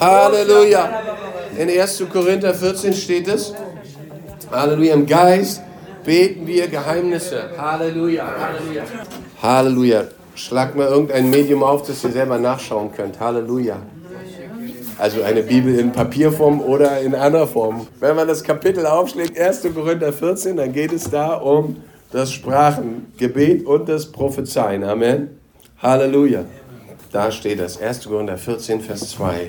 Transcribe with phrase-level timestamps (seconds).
[0.00, 1.02] Halleluja.
[1.58, 2.04] In 1.
[2.12, 3.52] Korinther 14 steht es.
[4.50, 4.94] Halleluja.
[4.94, 5.62] Im Geist
[6.04, 7.50] beten wir Geheimnisse.
[7.58, 8.24] Halleluja.
[9.42, 10.04] Halleluja.
[10.34, 13.18] Schlag mal irgendein Medium auf, das ihr selber nachschauen könnt.
[13.18, 13.76] Halleluja.
[14.98, 17.86] Also eine Bibel in Papierform oder in anderer Form.
[18.00, 19.62] Wenn man das Kapitel aufschlägt, 1.
[19.74, 21.76] Korinther 14, dann geht es da um
[22.10, 24.82] das Sprachengebet und das Prophezeien.
[24.84, 25.40] Amen.
[25.82, 26.44] Halleluja.
[27.12, 27.80] Da steht das.
[27.80, 28.08] 1.
[28.08, 29.48] Korinther 14, Vers 2.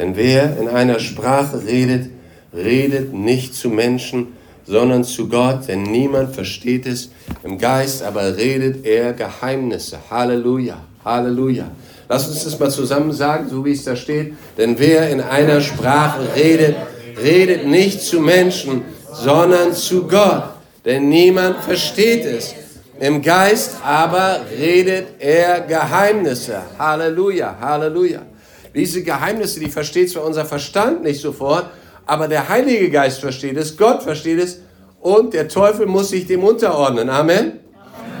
[0.00, 2.08] Denn wer in einer Sprache redet,
[2.54, 4.28] redet nicht zu Menschen,
[4.64, 7.10] sondern zu Gott, denn niemand versteht es.
[7.42, 9.98] Im Geist aber redet er Geheimnisse.
[10.10, 10.78] Halleluja.
[11.04, 11.70] Halleluja.
[12.08, 14.32] Lass uns das mal zusammen sagen, so wie es da steht.
[14.56, 16.76] Denn wer in einer Sprache redet,
[17.22, 18.82] redet nicht zu Menschen,
[19.12, 20.44] sondern zu Gott.
[20.86, 22.54] Denn niemand versteht es.
[22.98, 26.62] Im Geist aber redet er Geheimnisse.
[26.78, 28.29] Halleluja, Halleluja.
[28.74, 31.70] Diese Geheimnisse, die versteht zwar unser Verstand nicht sofort,
[32.06, 34.60] aber der Heilige Geist versteht es, Gott versteht es
[35.00, 37.08] und der Teufel muss sich dem unterordnen.
[37.08, 37.60] Amen.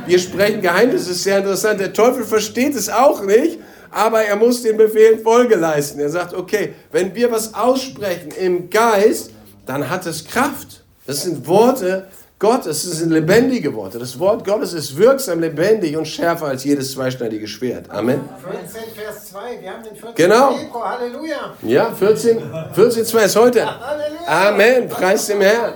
[0.06, 1.78] Wir sprechen Geheimnisse, ist sehr interessant.
[1.78, 3.58] Der Teufel versteht es auch nicht,
[3.90, 6.00] aber er muss den Befehlen Folge leisten.
[6.00, 9.30] Er sagt, okay, wenn wir was aussprechen im Geist,
[9.66, 10.84] dann hat es Kraft.
[11.06, 12.06] Das sind Worte
[12.40, 13.98] Gottes, das sind lebendige Worte.
[13.98, 17.90] Das Wort Gottes ist wirksam, lebendig und schärfer als jedes zweischneidige Schwert.
[17.90, 18.22] Amen.
[18.42, 20.14] 14, Vers 2, wir haben den 14.
[20.14, 20.54] Genau.
[20.54, 21.54] Februar, Halleluja.
[21.60, 22.40] Ja, 14,
[22.72, 23.66] 14 2 ist heute.
[23.66, 24.26] Halleluja.
[24.26, 25.74] Amen, preis dem Herrn.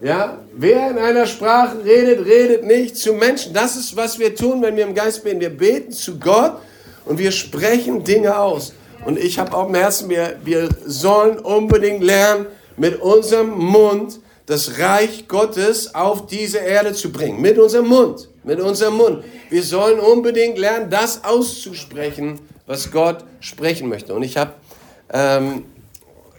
[0.00, 3.52] Ja, wer in einer Sprache redet, redet nicht zu Menschen.
[3.52, 5.40] Das ist, was wir tun, wenn wir im Geist beten.
[5.40, 6.58] Wir beten zu Gott
[7.06, 8.72] und wir sprechen Dinge aus.
[9.04, 14.78] Und ich habe auf dem Herzen, wir, wir sollen unbedingt lernen, mit unserem Mund das
[14.78, 17.40] Reich Gottes auf diese Erde zu bringen.
[17.40, 18.28] Mit unserem Mund.
[18.42, 19.24] Mit unserem Mund.
[19.48, 24.14] Wir sollen unbedingt lernen, das auszusprechen, was Gott sprechen möchte.
[24.14, 24.52] Und ich habe,
[25.12, 25.64] ähm,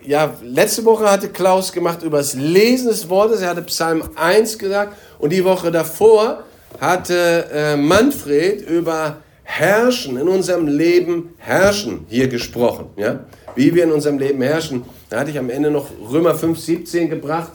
[0.05, 3.41] ja, letzte Woche hatte Klaus gemacht über das Lesen des Wortes.
[3.41, 4.95] Er hatte Psalm 1 gesagt.
[5.17, 6.43] Und die Woche davor
[6.79, 12.89] hatte äh, Manfred über Herrschen, in unserem Leben herrschen hier gesprochen.
[12.97, 13.21] Ja?
[13.55, 14.83] Wie wir in unserem Leben herrschen.
[15.09, 17.51] Da hatte ich am Ende noch Römer 5, 17 gebracht.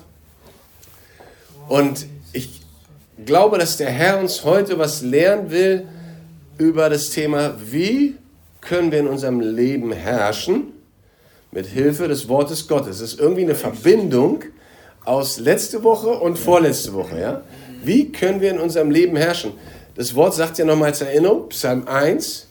[1.70, 2.62] Und ich
[3.25, 5.86] glaube, dass der Herr uns heute was lernen will
[6.58, 8.16] über das Thema, wie
[8.60, 10.72] können wir in unserem Leben herrschen
[11.53, 12.97] mit Hilfe des Wortes Gottes.
[12.97, 14.42] Es ist irgendwie eine Verbindung
[15.04, 17.20] aus letzte Woche und vorletzte Woche.
[17.20, 17.42] Ja?
[17.84, 19.53] Wie können wir in unserem Leben herrschen?
[19.94, 22.48] Das Wort sagt ja nochmal als Erinnerung, Psalm 1,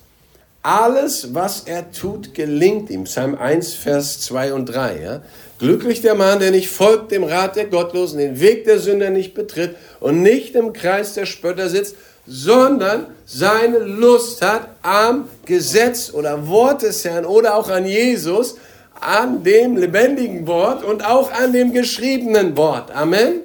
[0.62, 3.04] alles, was er tut, gelingt ihm.
[3.04, 5.02] Psalm 1, Vers 2 und 3.
[5.02, 5.22] Ja?
[5.60, 9.34] Glücklich der Mann, der nicht folgt dem Rat der Gottlosen, den Weg der Sünder nicht
[9.34, 16.48] betritt und nicht im Kreis der Spötter sitzt, sondern seine Lust hat am Gesetz oder
[16.48, 18.56] Wort des Herrn oder auch an Jesus,
[19.02, 22.92] an dem lebendigen Wort und auch an dem geschriebenen Wort.
[22.92, 23.42] Amen.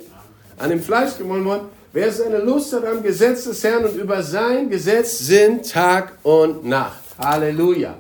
[0.59, 1.63] An dem fleischgewonnenen Wort.
[1.93, 6.65] Wer seine Lust hat am Gesetz des Herrn und über sein Gesetz sind Tag und
[6.65, 7.01] Nacht.
[7.19, 7.97] Halleluja.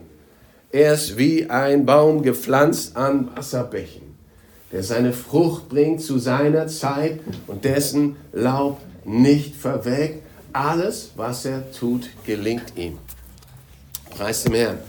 [0.74, 4.03] Er ist wie ein Baum gepflanzt an Wasserbächen,
[4.74, 10.24] der seine Frucht bringt zu seiner Zeit und dessen Laub nicht verwelkt.
[10.52, 12.98] Alles, was er tut, gelingt ihm.
[14.10, 14.80] Preis dem Herrn.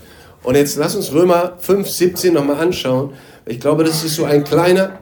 [0.42, 3.12] Und jetzt lass uns Römer 5, 17 nochmal anschauen.
[3.46, 4.98] Ich glaube, das ist so ein kleiner,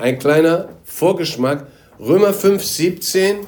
[0.00, 1.68] ein kleiner Vorgeschmack.
[2.00, 3.46] Römer 5, 17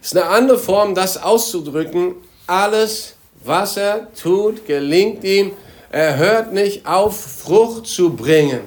[0.00, 2.14] ist eine andere Form, das auszudrücken.
[2.46, 5.52] Alles, was er tut, gelingt ihm.
[5.94, 8.62] Er hört nicht auf, Frucht zu bringen.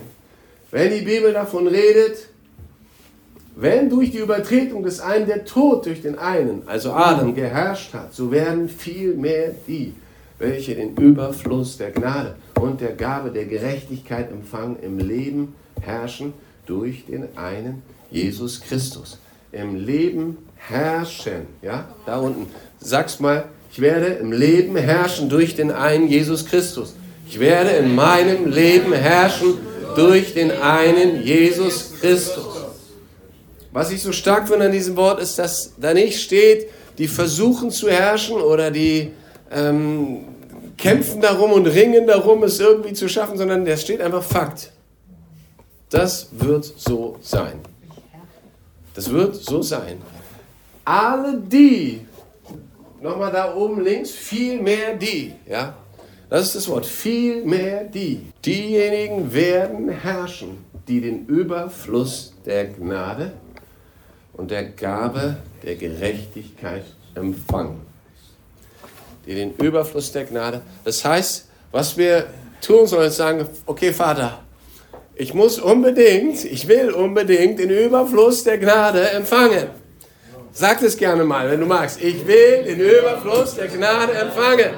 [0.71, 2.29] Wenn die Bibel davon redet,
[3.53, 8.13] wenn durch die Übertretung des einen der Tod durch den einen, also Adam, geherrscht hat,
[8.13, 9.93] so werden vielmehr die,
[10.39, 16.31] welche den Überfluss der Gnade und der Gabe der Gerechtigkeit empfangen, im Leben herrschen
[16.65, 19.19] durch den einen Jesus Christus.
[19.51, 22.47] Im Leben herrschen, ja, da unten.
[22.79, 26.95] Sag's mal, ich werde im Leben herrschen durch den einen Jesus Christus.
[27.29, 29.57] Ich werde in meinem Leben herrschen
[29.95, 32.65] durch den einen Jesus Christus.
[33.73, 37.69] Was ich so stark finde an diesem Wort ist, dass da nicht steht, die versuchen
[37.69, 39.11] zu herrschen oder die
[39.51, 40.25] ähm,
[40.77, 44.71] kämpfen darum und ringen darum, es irgendwie zu schaffen, sondern da steht einfach Fakt.
[45.89, 47.59] Das wird so sein.
[48.93, 50.01] Das wird so sein.
[50.85, 52.05] Alle die,
[53.01, 55.75] nochmal da oben links, viel mehr die, ja,
[56.29, 58.27] das ist das Wort, viel mehr die.
[58.45, 63.31] Diejenigen werden herrschen, die den Überfluss der Gnade
[64.33, 66.83] und der Gabe der Gerechtigkeit
[67.15, 67.81] empfangen.
[69.25, 70.61] Die den Überfluss der Gnade.
[70.83, 72.27] Das heißt, Was wir
[72.61, 74.39] tun sollen, ist sagen, okay Vater,
[75.15, 79.67] ich muss unbedingt, ich will unbedingt den Überfluss der Gnade empfangen.
[80.53, 82.01] Sag es gerne mal, wenn du magst.
[82.01, 84.71] Ich will den Überfluss der Gnade empfangen.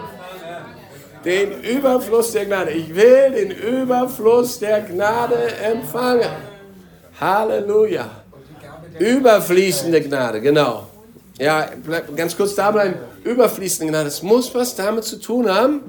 [1.26, 2.72] Den Überfluss der Gnade.
[2.72, 6.30] Ich will den Überfluss der Gnade empfangen.
[7.20, 8.10] Halleluja.
[8.98, 10.88] Überfließende Gnade, genau.
[11.38, 11.70] Ja,
[12.16, 12.96] ganz kurz da bleiben.
[13.24, 14.08] Überfließende Gnade.
[14.08, 15.82] Es muss was damit zu tun haben,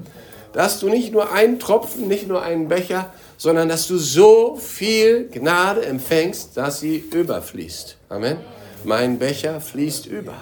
[0.53, 5.29] dass du nicht nur einen Tropfen, nicht nur einen Becher, sondern dass du so viel
[5.29, 7.97] Gnade empfängst, dass sie überfließt.
[8.09, 8.37] Amen.
[8.83, 10.33] Mein Becher fließt über.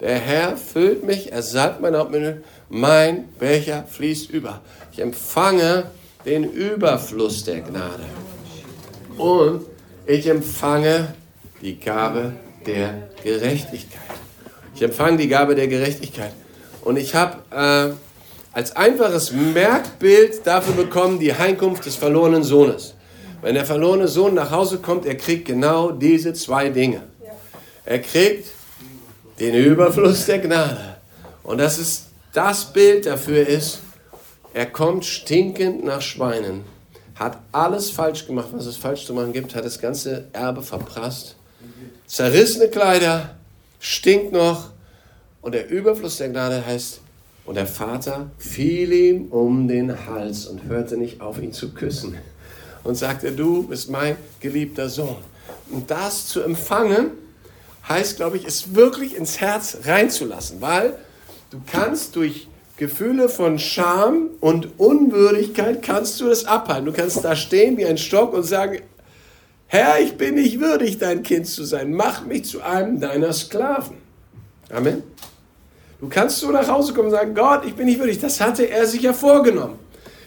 [0.00, 2.10] Der Herr füllt mich, er salbt mein Haupt
[2.72, 4.62] mein Becher fließt über.
[4.92, 5.90] Ich empfange
[6.24, 8.04] den Überfluss der Gnade.
[9.18, 9.66] Und
[10.06, 11.14] ich empfange
[11.60, 12.32] die Gabe
[12.66, 14.00] der Gerechtigkeit.
[14.74, 16.32] Ich empfange die Gabe der Gerechtigkeit.
[16.80, 17.92] Und ich habe äh,
[18.56, 22.94] als einfaches Merkbild dafür bekommen die Heimkunft des verlorenen Sohnes.
[23.42, 27.02] Wenn der verlorene Sohn nach Hause kommt, er kriegt genau diese zwei Dinge.
[27.84, 28.46] Er kriegt
[29.38, 30.96] den Überfluss der Gnade.
[31.42, 33.80] Und das ist das Bild dafür ist,
[34.54, 36.64] er kommt stinkend nach Schweinen,
[37.14, 41.36] hat alles falsch gemacht, was es falsch zu machen gibt, hat das ganze Erbe verprasst,
[42.06, 43.36] zerrissene Kleider,
[43.80, 44.70] stinkt noch
[45.40, 47.00] und der Überfluss der Gnade heißt,
[47.44, 52.16] und der Vater fiel ihm um den Hals und hörte nicht auf, ihn zu küssen.
[52.84, 55.16] Und sagte, du bist mein geliebter Sohn.
[55.70, 57.12] Und das zu empfangen,
[57.88, 60.96] heißt, glaube ich, es wirklich ins Herz reinzulassen, weil
[61.52, 66.86] du kannst durch Gefühle von Scham und Unwürdigkeit kannst du das abhalten.
[66.86, 68.80] Du kannst da stehen wie ein Stock und sagen,
[69.66, 71.92] Herr, ich bin nicht würdig, dein Kind zu sein.
[71.92, 73.98] Mach mich zu einem deiner Sklaven.
[74.70, 75.02] Amen.
[76.00, 78.18] Du kannst so nach Hause kommen und sagen, Gott, ich bin nicht würdig.
[78.18, 79.78] Das hatte er sich ja vorgenommen.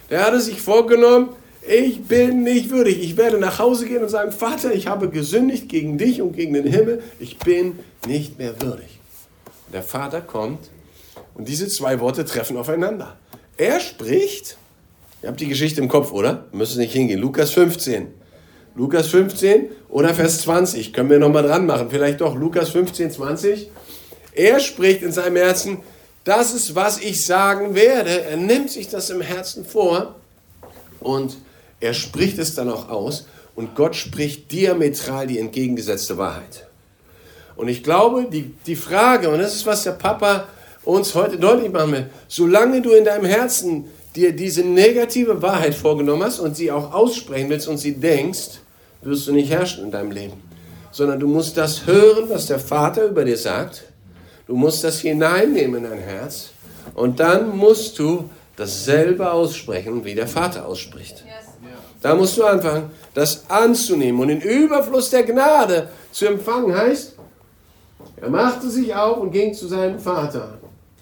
[0.08, 1.30] Der hatte sich vorgenommen,
[1.68, 3.02] ich bin nicht würdig.
[3.02, 6.54] Ich werde nach Hause gehen und sagen, Vater, ich habe gesündigt gegen dich und gegen
[6.54, 7.02] den Himmel.
[7.18, 9.00] Ich bin nicht mehr würdig.
[9.72, 10.70] Der Vater kommt
[11.34, 13.16] und diese zwei Worte treffen aufeinander.
[13.56, 14.56] Er spricht,
[15.22, 16.46] ihr habt die Geschichte im Kopf, oder?
[16.52, 17.20] Müssen nicht hingehen.
[17.20, 18.08] Lukas 15.
[18.74, 20.92] Lukas 15 oder Vers 20.
[20.92, 21.88] Können wir nochmal dran machen.
[21.90, 22.34] Vielleicht doch.
[22.34, 23.70] Lukas 15, 20.
[24.32, 25.78] Er spricht in seinem Herzen,
[26.24, 28.22] das ist, was ich sagen werde.
[28.22, 30.16] Er nimmt sich das im Herzen vor
[31.00, 31.36] und
[31.80, 33.26] er spricht es dann auch aus.
[33.54, 36.66] Und Gott spricht diametral die entgegengesetzte Wahrheit.
[37.56, 40.46] Und ich glaube, die, die Frage, und das ist, was der Papa
[40.86, 46.22] uns heute deutlich machen will, solange du in deinem Herzen dir diese negative Wahrheit vorgenommen
[46.22, 48.60] hast und sie auch aussprechen willst und sie denkst,
[49.02, 50.42] wirst du nicht herrschen in deinem Leben.
[50.90, 53.84] Sondern du musst das hören, was der Vater über dir sagt
[54.46, 56.50] Du musst das hineinnehmen in dein Herz
[56.94, 61.24] und dann musst du dasselbe aussprechen, wie der Vater ausspricht.
[62.00, 67.16] Da musst du anfangen, das anzunehmen und den Überfluss der Gnade zu empfangen heißt,
[68.18, 70.55] er machte sich auf und ging zu seinem Vater.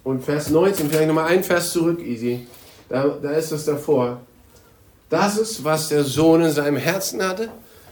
[0.05, 2.47] Und Vers 19, vielleicht nochmal ein Vers zurück, Easy.
[2.89, 4.21] Da, da ist es davor.
[5.09, 7.49] Das ist, was der Sohn in seinem Herzen hatte,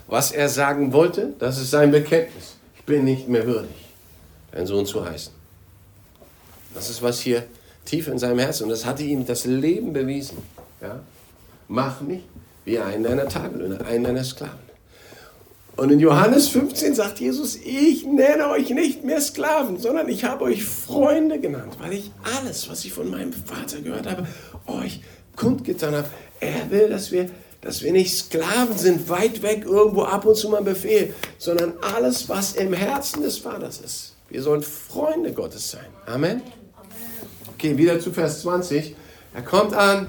[0.07, 1.33] was er sagen wollte.
[1.39, 2.57] Das ist sein Bekenntnis.
[2.77, 3.89] Ich bin nicht mehr würdig,
[4.51, 5.33] dein Sohn zu heißen.
[6.75, 7.45] Das ist was hier
[7.85, 8.65] tief in seinem Herzen.
[8.65, 10.39] Und das hatte ihm das Leben bewiesen.
[10.81, 11.01] Ja?
[11.69, 12.23] Mach mich
[12.65, 14.72] wie einen deiner Tagelöhner, einen deiner Sklaven.
[15.77, 20.45] Und in Johannes 15 sagt Jesus, ich nenne euch nicht mehr Sklaven, sondern ich habe
[20.45, 24.27] euch Freunde genannt, weil ich alles, was ich von meinem Vater gehört habe,
[24.67, 25.01] euch
[25.35, 26.09] kundgetan habe.
[26.41, 27.31] Er will, dass wir,
[27.63, 32.29] dass wir nicht Sklaven sind, weit weg irgendwo ab und zu mal Befehl, sondern alles,
[32.29, 34.15] was im Herzen des Vaters ist.
[34.29, 35.87] Wir sollen Freunde Gottes sein.
[36.07, 36.43] Amen.
[37.55, 38.95] Okay, wieder zu Vers 20.
[39.35, 40.09] Er kommt an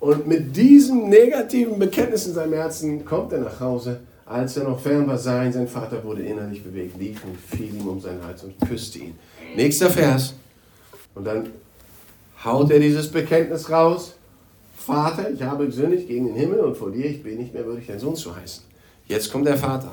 [0.00, 4.00] und mit diesem negativen Bekenntnis in seinem Herzen kommt er nach Hause.
[4.24, 7.74] Als er noch fern war, sah ihn sein Vater, wurde innerlich bewegt, lief und fiel
[7.74, 9.18] ihm um seinen Hals und küsste ihn.
[9.56, 10.34] Nächster Vers.
[11.14, 11.50] Und dann
[12.42, 14.14] haut er dieses Bekenntnis raus.
[14.74, 17.86] Vater, ich habe gesündigt gegen den Himmel und vor dir, ich bin nicht mehr würdig,
[17.86, 18.64] dein Sohn zu heißen.
[19.06, 19.90] Jetzt kommt der Vater.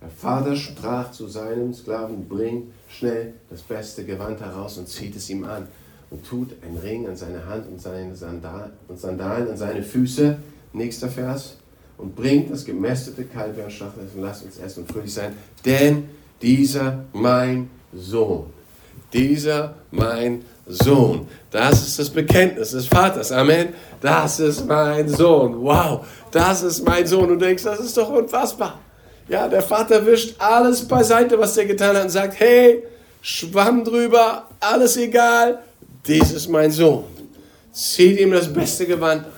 [0.00, 5.30] Der Vater sprach zu seinem Sklaven, bring schnell das beste Gewand heraus und zieht es
[5.30, 5.68] ihm an
[6.12, 10.36] und tut einen Ring an seine Hand und seine Sandalen, und Sandalen an seine Füße.
[10.74, 11.56] Nächster Vers.
[11.96, 15.32] Und bringt das gemästete Kalb und schlachtet und lasst uns essen und fröhlich sein.
[15.64, 16.08] Denn
[16.42, 18.46] dieser mein Sohn,
[19.12, 23.32] dieser mein Sohn, das ist das Bekenntnis des Vaters.
[23.32, 23.68] Amen.
[24.00, 25.62] Das ist mein Sohn.
[25.62, 27.28] Wow, das ist mein Sohn.
[27.28, 28.80] Du denkst, das ist doch unfassbar.
[29.28, 32.82] Ja, der Vater wischt alles beiseite, was er getan hat und sagt, hey,
[33.20, 35.60] Schwamm drüber, alles egal,
[36.06, 37.04] dies ist mein Sohn.
[37.72, 39.32] Zieht ihm das beste Gewand an.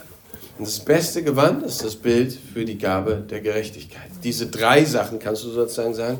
[0.59, 4.11] Und das beste Gewand ist das Bild für die Gabe der Gerechtigkeit.
[4.23, 6.19] Diese drei Sachen kannst du sozusagen sagen.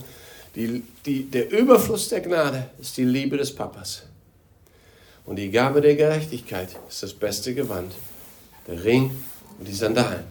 [0.57, 4.05] Die, die, der Überfluss der Gnade ist die Liebe des Papas.
[5.25, 7.93] Und die Gabe der Gerechtigkeit ist das beste Gewand.
[8.67, 9.11] Der Ring
[9.59, 10.25] und die Sandalen.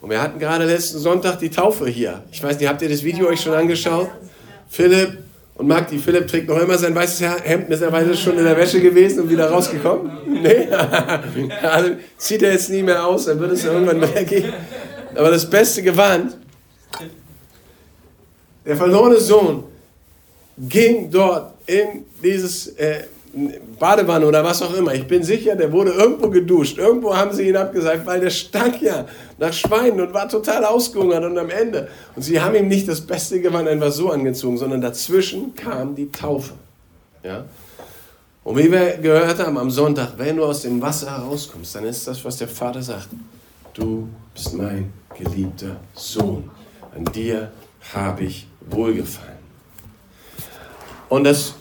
[0.00, 2.22] Und wir hatten gerade letzten Sonntag die Taufe hier.
[2.30, 4.08] Ich weiß nicht, habt ihr das Video euch schon angeschaut?
[4.68, 5.18] Philipp
[5.58, 9.22] und Magdi, Philipp trägt noch immer sein weißes Hemd, mittlerweile schon in der Wäsche gewesen
[9.22, 10.10] und wieder rausgekommen.
[10.40, 10.68] Nee,
[11.62, 14.52] also zieht er jetzt nie mehr aus, dann wird es irgendwann weggehen.
[15.16, 16.36] Aber das beste Gewand,
[18.64, 19.64] der verlorene Sohn
[20.56, 23.00] ging dort in dieses äh,
[23.80, 24.94] Badewanne oder was auch immer.
[24.94, 26.78] Ich bin sicher, der wurde irgendwo geduscht.
[26.78, 29.06] Irgendwo haben sie ihn abgeseift, weil der stank ja
[29.38, 31.88] nach Schweinen und war total ausgehungert und am Ende.
[32.14, 36.10] Und sie haben ihm nicht das beste Gewand einfach so angezogen, sondern dazwischen kam die
[36.10, 36.54] Taufe.
[37.22, 37.44] Ja?
[38.44, 42.06] Und wie wir gehört haben am Sonntag, wenn du aus dem Wasser herauskommst, dann ist
[42.06, 43.08] das, was der Vater sagt.
[43.74, 46.50] Du bist mein geliebter Sohn.
[46.94, 47.52] An dir
[47.94, 49.38] habe ich wohlgefallen.
[51.08, 51.54] Und das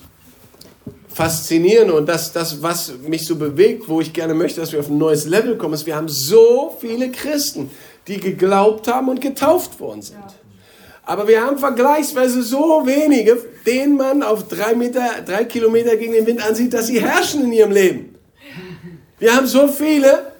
[1.17, 4.87] Faszinierende und das, das, was mich so bewegt, wo ich gerne möchte, dass wir auf
[4.87, 7.71] ein neues Level kommen, ist, wir haben so viele Christen,
[8.07, 10.19] die geglaubt haben und getauft worden sind.
[11.01, 16.27] Aber wir haben vergleichsweise so wenige, denen man auf drei, Meter, drei Kilometer gegen den
[16.27, 18.15] Wind ansieht, dass sie herrschen in ihrem Leben.
[19.17, 20.33] Wir haben so viele,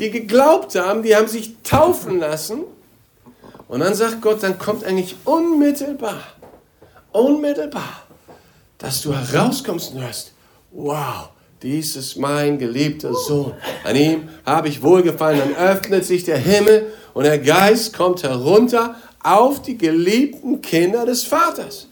[0.00, 2.64] die geglaubt haben, die haben sich taufen lassen.
[3.68, 6.24] Und dann sagt Gott, dann kommt eigentlich unmittelbar,
[7.12, 8.01] unmittelbar
[8.82, 10.32] dass du herauskommst und hörst,
[10.72, 11.28] wow,
[11.62, 13.52] dies ist mein geliebter Sohn.
[13.84, 15.38] An ihm habe ich wohlgefallen.
[15.38, 21.22] Dann öffnet sich der Himmel und der Geist kommt herunter auf die geliebten Kinder des
[21.22, 21.86] Vaters.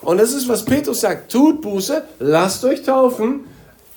[0.00, 1.32] Und das ist, was Petrus sagt.
[1.32, 3.40] Tut Buße, lasst euch taufen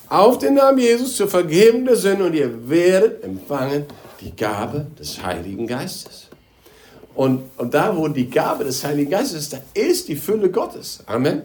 [0.08, 3.86] auf den Namen Jesus zur Vergebung der Sünden und ihr werdet empfangen
[4.22, 6.30] die Gabe des Heiligen Geistes.
[7.14, 11.04] Und, und da, wo die Gabe des Heiligen Geistes ist, da ist die Fülle Gottes.
[11.06, 11.44] Amen.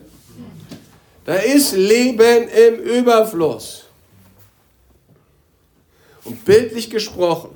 [1.25, 3.85] Da ist Leben im Überfluss.
[6.25, 7.50] Und bildlich gesprochen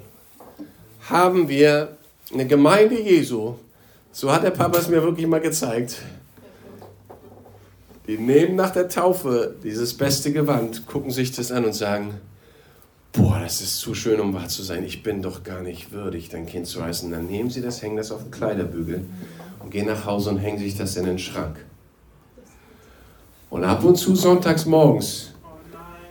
[1.09, 1.97] haben wir
[2.33, 3.55] eine Gemeinde Jesu,
[4.13, 5.97] so hat der Papa es mir wirklich mal gezeigt,
[8.07, 12.15] die nehmen nach der Taufe dieses beste Gewand, gucken sich das an und sagen,
[13.13, 16.29] boah, das ist zu schön, um wahr zu sein, ich bin doch gar nicht würdig,
[16.29, 17.11] dein Kind zu heißen.
[17.11, 19.05] Dann nehmen sie das, hängen das auf den Kleiderbügel
[19.61, 21.57] und gehen nach Hause und hängen sich das in den Schrank.
[23.51, 25.31] Und ab und zu sonntags morgens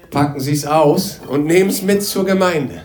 [0.09, 2.81] packen sie es aus und nehmen es mit zur Gemeinde.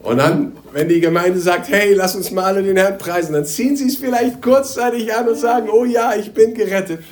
[0.00, 3.44] Und dann, wenn die Gemeinde sagt, hey, lass uns mal alle den Herrn preisen, dann
[3.44, 7.02] ziehen sie es vielleicht kurzzeitig an und sagen, oh ja, ich bin gerettet.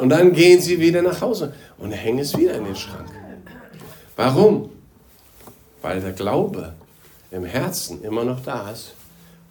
[0.00, 3.08] Und dann gehen sie wieder nach Hause und hängen es wieder in den Schrank.
[4.16, 4.70] Warum?
[5.82, 6.72] Weil der Glaube
[7.30, 8.94] im Herzen immer noch da ist.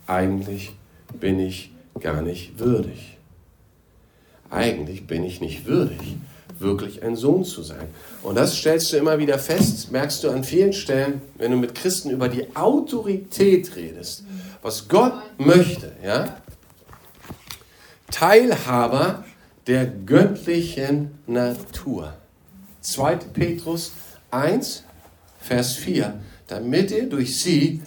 [0.07, 0.73] Eigentlich
[1.19, 3.16] bin ich gar nicht würdig
[4.49, 6.17] eigentlich bin ich nicht würdig,
[6.59, 7.87] wirklich ein Sohn zu sein.
[8.23, 11.75] Und das stellst du immer wieder fest, merkst du an vielen Stellen, wenn du mit
[11.75, 14.23] Christen über die Autorität redest,
[14.61, 16.37] was Gott möchte, ja?
[18.11, 19.25] Teilhaber
[19.67, 22.13] der göttlichen Natur.
[22.81, 23.15] 2.
[23.33, 23.91] Petrus
[24.31, 24.83] 1,
[25.39, 26.19] Vers 4.
[26.47, 27.81] Damit ihr durch sie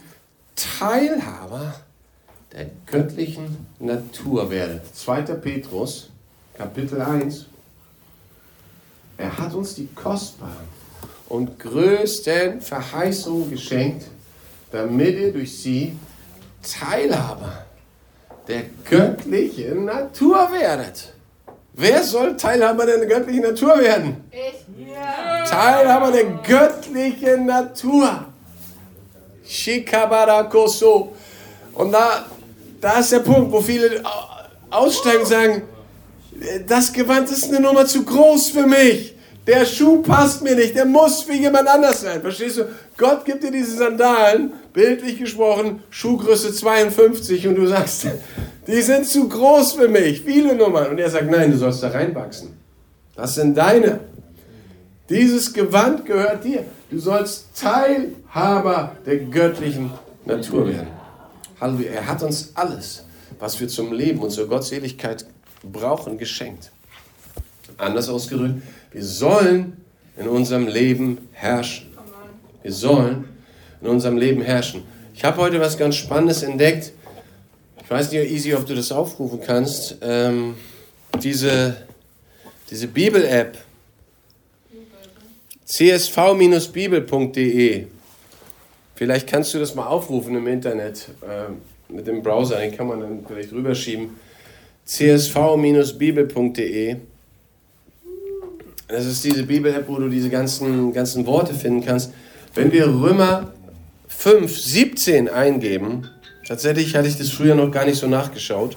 [0.55, 1.75] Teilhaber
[2.52, 4.95] der göttlichen Natur werdet.
[4.95, 5.23] 2.
[5.23, 6.11] Petrus
[6.61, 7.47] Kapitel 1.
[9.17, 10.69] Er hat uns die kostbaren
[11.31, 14.05] und größten Verheißungen geschenkt,
[14.71, 15.97] damit ihr durch sie
[16.62, 17.64] Teilhaber
[18.47, 21.14] der göttlichen Natur werdet.
[21.73, 24.23] Wer soll Teilhaber der göttlichen Natur werden?
[24.31, 24.87] Ich.
[24.87, 25.45] Ja.
[25.47, 28.26] Teilhaber der göttlichen Natur.
[29.47, 31.17] Shikabarakoso.
[31.73, 32.26] Und da,
[32.83, 34.02] da ist der Punkt, wo viele
[34.69, 35.62] aussteigen und sagen,
[36.67, 39.15] das Gewand ist eine Nummer zu groß für mich.
[39.47, 42.21] Der Schuh passt mir nicht, der muss wie jemand anders sein.
[42.21, 42.69] Verstehst du?
[42.97, 48.07] Gott gibt dir diese Sandalen, bildlich gesprochen, Schuhgröße 52 und du sagst,
[48.67, 50.91] die sind zu groß für mich, viele Nummern.
[50.91, 52.57] Und er sagt, nein, du sollst da reinwachsen.
[53.17, 54.01] Das sind deine.
[55.09, 56.65] Dieses Gewand gehört dir.
[56.91, 59.91] Du sollst Teilhaber der göttlichen
[60.25, 60.89] Natur werden.
[61.61, 61.91] Halleluja.
[61.91, 63.05] Er hat uns alles,
[63.39, 65.27] was wir zum Leben und zur Gottseligkeit
[65.62, 66.71] brauchen, geschenkt.
[67.76, 68.62] Anders ausgedrückt,
[68.93, 69.76] wir sollen
[70.17, 71.87] in unserem Leben herrschen.
[72.62, 73.25] Wir sollen
[73.81, 74.83] in unserem Leben herrschen.
[75.14, 76.93] Ich habe heute was ganz Spannendes entdeckt.
[77.83, 79.97] Ich weiß nicht, Easy, ob du das aufrufen kannst.
[80.02, 80.55] Ähm,
[81.23, 81.76] diese
[82.71, 83.59] diese Bibel-App.
[85.67, 86.67] csv-bibel.de.
[88.95, 91.47] Vielleicht kannst du das mal aufrufen im Internet äh,
[91.93, 94.11] mit dem Browser, den kann man dann vielleicht rüberschieben.
[94.91, 96.97] csv-bibel.de.
[98.89, 102.13] Das ist diese Bibel-App, wo du diese ganzen, ganzen Worte finden kannst.
[102.55, 103.53] Wenn wir Römer
[104.09, 106.11] 5, 17 eingeben,
[106.47, 108.77] tatsächlich hatte ich das früher noch gar nicht so nachgeschaut.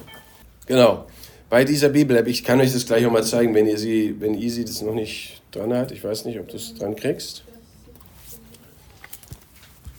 [0.67, 1.07] Genau,
[1.49, 4.35] bei dieser Bibel-App, ich kann euch das gleich auch mal zeigen, wenn ihr sie, wenn
[4.35, 5.91] Easy das noch nicht dran hat.
[5.91, 7.43] Ich weiß nicht, ob du es dran kriegst.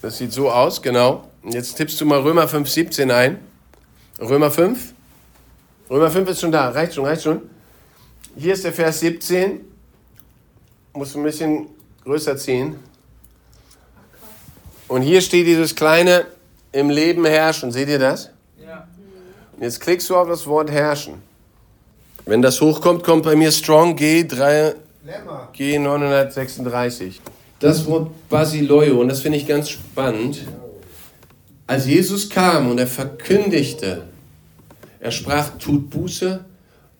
[0.00, 1.24] Das sieht so aus, genau.
[1.42, 3.40] Jetzt tippst du mal Römer 5, 17 ein.
[4.20, 4.93] Römer 5.
[5.94, 6.70] Römer 5 ist schon da.
[6.70, 7.42] Reicht schon, reicht schon.
[8.36, 9.60] Hier ist der Vers 17.
[10.92, 11.68] Muss ein bisschen
[12.02, 12.74] größer ziehen.
[14.88, 16.26] Und hier steht dieses kleine
[16.72, 17.70] im Leben herrschen.
[17.70, 18.30] Seht ihr das?
[18.60, 18.88] Ja.
[19.52, 21.22] Und jetzt klickst du auf das Wort herrschen.
[22.26, 24.74] Wenn das hochkommt, kommt bei mir Strong G3,
[25.56, 27.20] G936
[27.60, 30.44] das Wort Basileio, und das finde ich ganz spannend.
[31.68, 34.08] Als Jesus kam und er verkündigte,
[35.04, 36.46] er sprach, tut Buße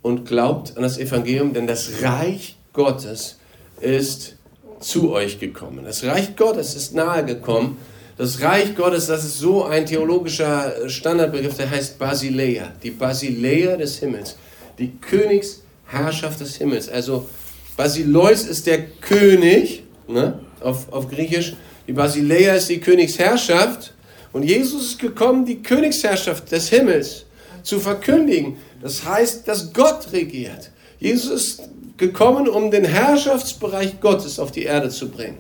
[0.03, 3.39] und glaubt an das Evangelium, denn das Reich Gottes
[3.81, 4.37] ist
[4.79, 5.87] zu euch gekommen.
[5.87, 7.79] Das Reich Gottes ist nahe gekommen.
[8.19, 14.01] Das Reich Gottes, das ist so ein theologischer Standardbegriff, der heißt Basileia, die Basileia des
[14.01, 14.37] Himmels,
[14.79, 16.91] die Königsherrschaft des Himmels.
[16.91, 17.27] Also
[17.75, 20.41] Basileus ist der König, ne?
[20.61, 21.55] auf, auf Griechisch.
[21.89, 23.95] Die Basileia ist die Königsherrschaft.
[24.35, 27.25] Und Jesus ist gekommen, die Königsherrschaft des Himmels
[27.65, 28.57] zu verkündigen.
[28.81, 30.71] Das heißt, dass Gott regiert.
[31.01, 35.39] Jesus ist gekommen, um den Herrschaftsbereich Gottes auf die Erde zu bringen.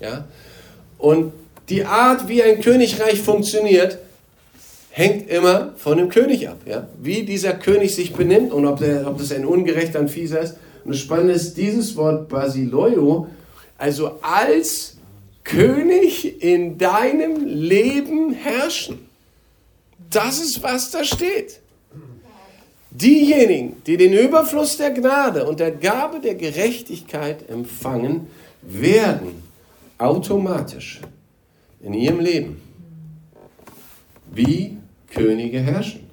[0.00, 0.24] Ja?
[0.96, 1.32] Und
[1.68, 3.98] die Art, wie ein Königreich funktioniert,
[4.90, 6.58] hängt immer von dem König ab.
[6.64, 6.88] Ja?
[7.00, 10.56] Wie dieser König sich benimmt und ob, der, ob das ein ungerechter, ein fieser ist.
[10.84, 13.28] Und das Spannende ist, dieses Wort Basileio
[13.76, 14.96] also als
[15.44, 19.07] König in deinem Leben herrschen.
[20.10, 21.60] Das ist, was da steht.
[22.90, 28.28] Diejenigen, die den Überfluss der Gnade und der Gabe der Gerechtigkeit empfangen,
[28.62, 29.42] werden
[29.98, 31.00] automatisch
[31.80, 32.60] in ihrem Leben
[34.32, 34.78] wie
[35.10, 36.08] Könige herrschen.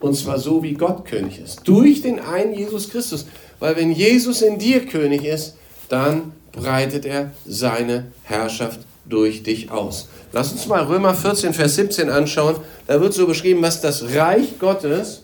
[0.00, 1.66] Und zwar so, wie Gott König ist.
[1.66, 3.26] Durch den einen Jesus Christus.
[3.58, 5.56] Weil wenn Jesus in dir König ist,
[5.88, 10.08] dann breitet er seine Herrschaft durch dich aus.
[10.32, 12.56] Lass uns mal Römer 14, Vers 17 anschauen.
[12.86, 15.22] Da wird so beschrieben, was das Reich Gottes,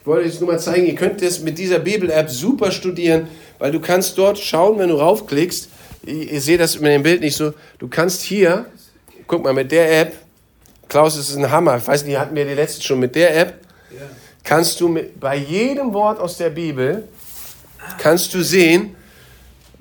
[0.00, 3.70] ich wollte es nur mal zeigen, ihr könnt es mit dieser Bibel-App super studieren, weil
[3.70, 5.68] du kannst dort schauen, wenn du raufklickst,
[6.04, 8.66] ihr seht das mit dem Bild nicht so, du kannst hier,
[9.26, 10.14] guck mal, mit der App,
[10.88, 13.36] Klaus, das ist ein Hammer, ich weiß nicht, hatten wir die letzte schon, mit der
[13.36, 13.58] App
[14.44, 17.04] kannst du mit, bei jedem Wort aus der Bibel,
[17.98, 18.96] kannst du sehen,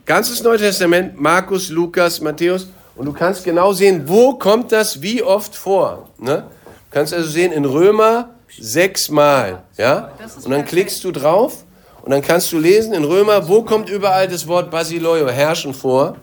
[0.06, 2.68] Ganzes Neue Testament, Markus, Lukas, Matthäus.
[2.96, 6.10] Und du kannst genau sehen, wo kommt das wie oft vor.
[6.18, 6.46] Ne?
[6.66, 9.64] Du kannst also sehen, in Römer sechsmal.
[9.78, 10.12] Ja?
[10.44, 11.64] Und dann klickst du drauf
[12.04, 16.18] und dann kannst du lesen in Römer, wo kommt überall das Wort Basileio, herrschen vor.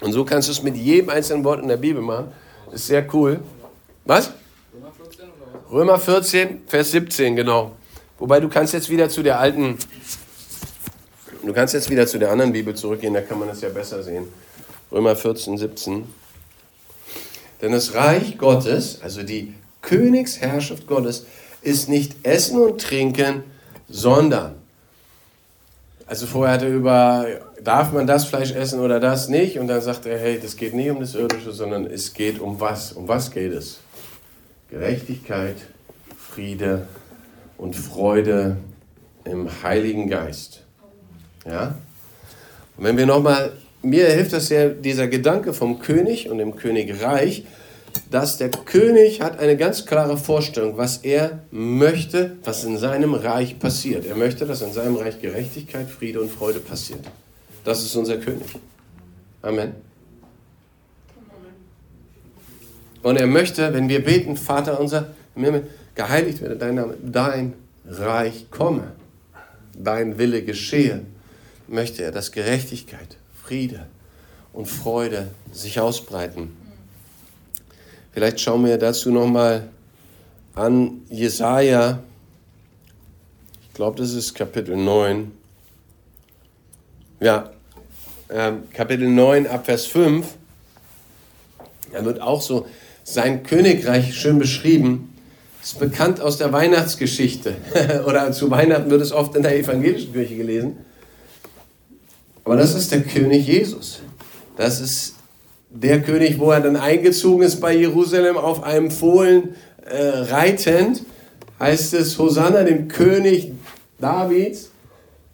[0.00, 2.32] Und so kannst du es mit jedem einzelnen Wort in der Bibel machen.
[2.66, 3.40] Das ist sehr cool.
[4.04, 4.30] Was?
[5.70, 7.72] Römer 14, Vers 17, genau.
[8.18, 9.78] Wobei du kannst jetzt wieder zu der alten
[11.42, 14.02] Du kannst jetzt wieder zu der anderen Bibel zurückgehen, da kann man das ja besser
[14.02, 14.28] sehen.
[14.90, 16.04] Römer 14, 17.
[17.60, 21.26] Denn das Reich Gottes, also die Königsherrschaft Gottes,
[21.62, 23.42] ist nicht Essen und Trinken,
[23.88, 24.54] sondern,
[26.06, 27.26] also vorher hat er über,
[27.62, 29.58] darf man das Fleisch essen oder das nicht?
[29.58, 32.60] Und dann sagt er, hey, das geht nicht um das Irdische, sondern es geht um
[32.60, 32.92] was?
[32.92, 33.80] Um was geht es?
[34.70, 35.56] Gerechtigkeit,
[36.16, 36.86] Friede
[37.56, 38.56] und Freude
[39.24, 40.62] im Heiligen Geist.
[41.46, 41.74] Ja?
[42.76, 47.44] Und wenn wir nochmal, mir hilft das ja dieser Gedanke vom König und dem Königreich,
[48.10, 53.58] dass der König hat eine ganz klare Vorstellung, was er möchte, was in seinem Reich
[53.58, 54.06] passiert.
[54.06, 57.00] Er möchte, dass in seinem Reich Gerechtigkeit, Friede und Freude passiert.
[57.64, 58.46] Das ist unser König.
[59.42, 59.72] Amen.
[63.02, 65.08] Und er möchte, wenn wir beten, Vater unser,
[65.94, 67.54] geheiligt werde dein Name, dein
[67.86, 68.92] Reich komme,
[69.74, 71.02] dein Wille geschehe
[71.68, 73.16] möchte er, dass Gerechtigkeit,
[73.48, 73.86] Friede
[74.52, 76.54] und Freude sich ausbreiten.
[78.12, 79.70] Vielleicht schauen wir dazu nochmal
[80.54, 82.00] an Jesaja.
[83.66, 85.32] Ich glaube, das ist Kapitel 9.
[87.20, 87.50] Ja,
[88.28, 90.26] äh, Kapitel 9 ab Vers 5.
[91.92, 92.66] Da wird auch so
[93.02, 95.16] sein Königreich schön beschrieben.
[95.62, 97.56] Ist bekannt aus der Weihnachtsgeschichte.
[98.06, 100.84] Oder zu Weihnachten wird es oft in der evangelischen Kirche gelesen.
[102.48, 104.00] Aber das ist der König Jesus.
[104.56, 105.16] Das ist
[105.68, 111.02] der König, wo er dann eingezogen ist bei Jerusalem auf einem Fohlen äh, reitend,
[111.60, 113.52] heißt es Hosanna, dem König
[114.00, 114.70] Davids.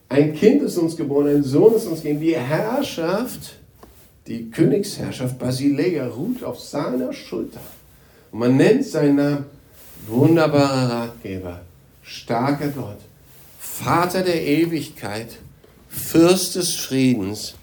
[0.09, 2.18] Ein Kind ist uns geboren, ein Sohn ist uns gegeben.
[2.18, 3.59] Die Herrschaft,
[4.27, 7.61] die Königsherrschaft Basileia ruht auf seiner Schulter.
[8.33, 9.44] Und man nennt seinen Namen
[10.09, 11.61] wunderbarer Ratgeber,
[12.03, 12.98] starker Gott,
[13.61, 15.38] Vater der Ewigkeit,
[15.95, 17.55] Fürst des Friedens.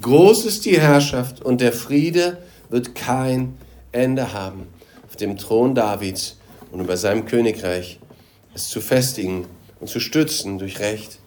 [0.00, 2.38] Groß ist die Herrschaft und der Friede
[2.70, 3.56] wird kein
[3.92, 4.68] Ende haben.
[5.08, 6.36] Auf dem Thron Davids
[6.70, 7.98] und über seinem Königreich
[8.54, 9.46] es zu festigen
[9.80, 11.18] und zu stützen durch Recht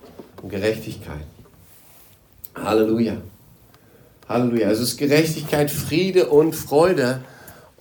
[0.41, 1.26] und Gerechtigkeit.
[2.56, 3.17] Halleluja.
[4.28, 4.67] Halleluja.
[4.67, 7.22] Also es ist Gerechtigkeit, Friede und Freude.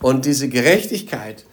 [0.01, 1.45] Und diese Gerechtigkeit,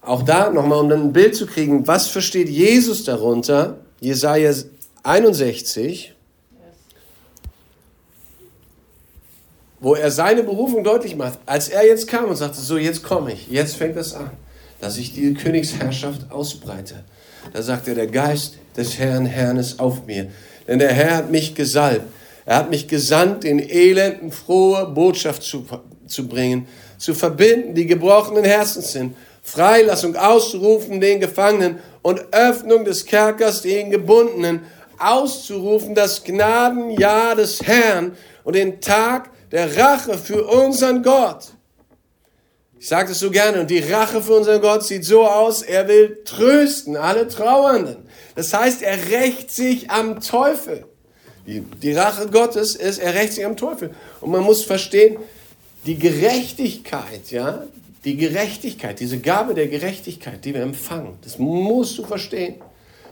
[0.00, 3.78] auch da nochmal, um dann ein Bild zu kriegen, was versteht Jesus darunter?
[4.00, 4.52] Jesaja
[5.02, 6.14] 61,
[9.80, 11.38] wo er seine Berufung deutlich macht.
[11.44, 14.30] Als er jetzt kam und sagte, so jetzt komme ich, jetzt fängt es an,
[14.80, 17.04] dass ich die Königsherrschaft ausbreite.
[17.52, 20.28] Da sagt er, der Geist des Herrn, Herrn ist auf mir.
[20.68, 22.06] Denn der Herr hat mich gesalbt.
[22.44, 25.64] Er hat mich gesandt, den Elenden frohe Botschaft zu,
[26.06, 26.66] zu bringen,
[26.98, 33.90] zu verbinden, die gebrochenen Herzens sind, Freilassung auszurufen den Gefangenen und Öffnung des Kerkers den
[33.90, 34.60] Gebundenen,
[35.02, 41.52] auszurufen das Gnadenjahr des Herrn und den Tag der Rache für unseren Gott.
[42.78, 45.86] Ich sage es so gerne, und die Rache für unseren Gott sieht so aus, er
[45.86, 48.08] will trösten alle Trauernden.
[48.34, 50.86] Das heißt, er rächt sich am Teufel.
[51.46, 53.94] Die, die Rache Gottes ist, er rächt sich am Teufel.
[54.20, 55.16] Und man muss verstehen,
[55.86, 57.64] die Gerechtigkeit, ja,
[58.04, 62.56] die Gerechtigkeit, diese Gabe der Gerechtigkeit, die wir empfangen, das musst du verstehen.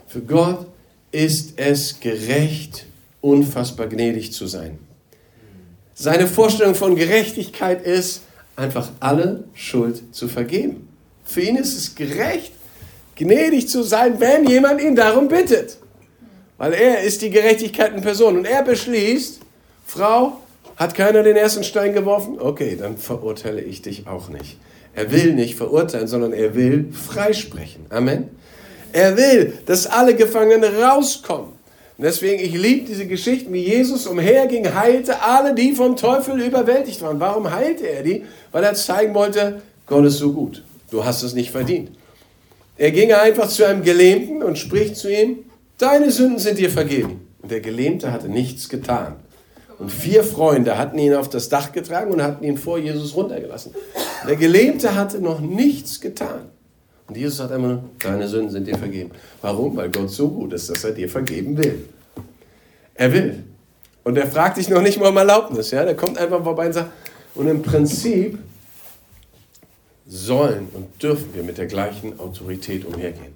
[0.07, 0.67] Für Gott
[1.11, 2.85] ist es gerecht,
[3.21, 4.79] unfassbar gnädig zu sein.
[5.93, 8.21] Seine Vorstellung von Gerechtigkeit ist,
[8.55, 10.87] einfach alle Schuld zu vergeben.
[11.23, 12.51] Für ihn ist es gerecht,
[13.15, 15.77] gnädig zu sein, wenn jemand ihn darum bittet.
[16.57, 18.37] Weil er ist die Gerechtigkeit in Person.
[18.37, 19.41] Und er beschließt,
[19.85, 20.37] Frau,
[20.75, 22.39] hat keiner den ersten Stein geworfen?
[22.39, 24.57] Okay, dann verurteile ich dich auch nicht.
[24.93, 27.85] Er will nicht verurteilen, sondern er will freisprechen.
[27.89, 28.29] Amen.
[28.93, 31.53] Er will, dass alle Gefangenen rauskommen.
[31.97, 37.01] Und deswegen, ich liebe diese Geschichten, wie Jesus umherging, heilte alle, die vom Teufel überwältigt
[37.01, 37.19] waren.
[37.19, 38.25] Warum heilte er die?
[38.51, 40.63] Weil er zeigen wollte, Gott ist so gut.
[40.89, 41.91] Du hast es nicht verdient.
[42.77, 45.45] Er ging einfach zu einem Gelähmten und spricht zu ihm,
[45.77, 47.27] deine Sünden sind dir vergeben.
[47.41, 49.17] Und der Gelähmte hatte nichts getan.
[49.77, 53.73] Und vier Freunde hatten ihn auf das Dach getragen und hatten ihn vor Jesus runtergelassen.
[54.27, 56.49] Der Gelähmte hatte noch nichts getan.
[57.11, 59.11] Und Jesus sagt immer deine Sünden sind dir vergeben.
[59.41, 59.75] Warum?
[59.75, 61.89] Weil Gott so gut ist, dass er dir vergeben will.
[62.93, 63.43] Er will.
[64.05, 65.71] Und er fragt dich noch nicht mal um Erlaubnis.
[65.71, 65.83] Ja?
[65.83, 66.89] Der kommt einfach vorbei und sagt,
[67.35, 68.39] und im Prinzip
[70.07, 73.35] sollen und dürfen wir mit der gleichen Autorität umhergehen.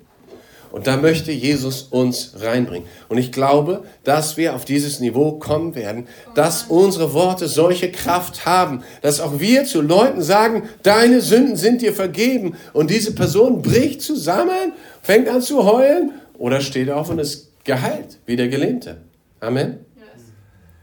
[0.71, 2.88] Und da möchte Jesus uns reinbringen.
[3.10, 8.45] Und ich glaube, dass wir auf dieses Niveau kommen werden, dass unsere Worte solche Kraft
[8.45, 12.56] haben, dass auch wir zu Leuten sagen, deine Sünden sind dir vergeben.
[12.73, 18.19] Und diese Person bricht zusammen, fängt an zu heulen oder steht auf und ist geheilt,
[18.25, 18.97] wie der Gelähmte.
[19.39, 19.80] Amen.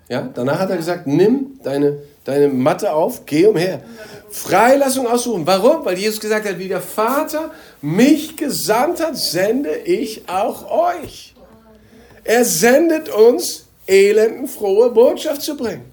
[0.09, 3.81] Ja, danach hat er gesagt, nimm deine, deine Matte auf, geh umher.
[4.33, 5.47] Freilassung aussuchen.
[5.47, 5.85] Warum?
[5.85, 11.35] Weil Jesus gesagt hat, wie der Vater mich gesandt hat, sende ich auch euch.
[12.25, 15.85] Er sendet uns, Elenden frohe Botschaft zu bringen.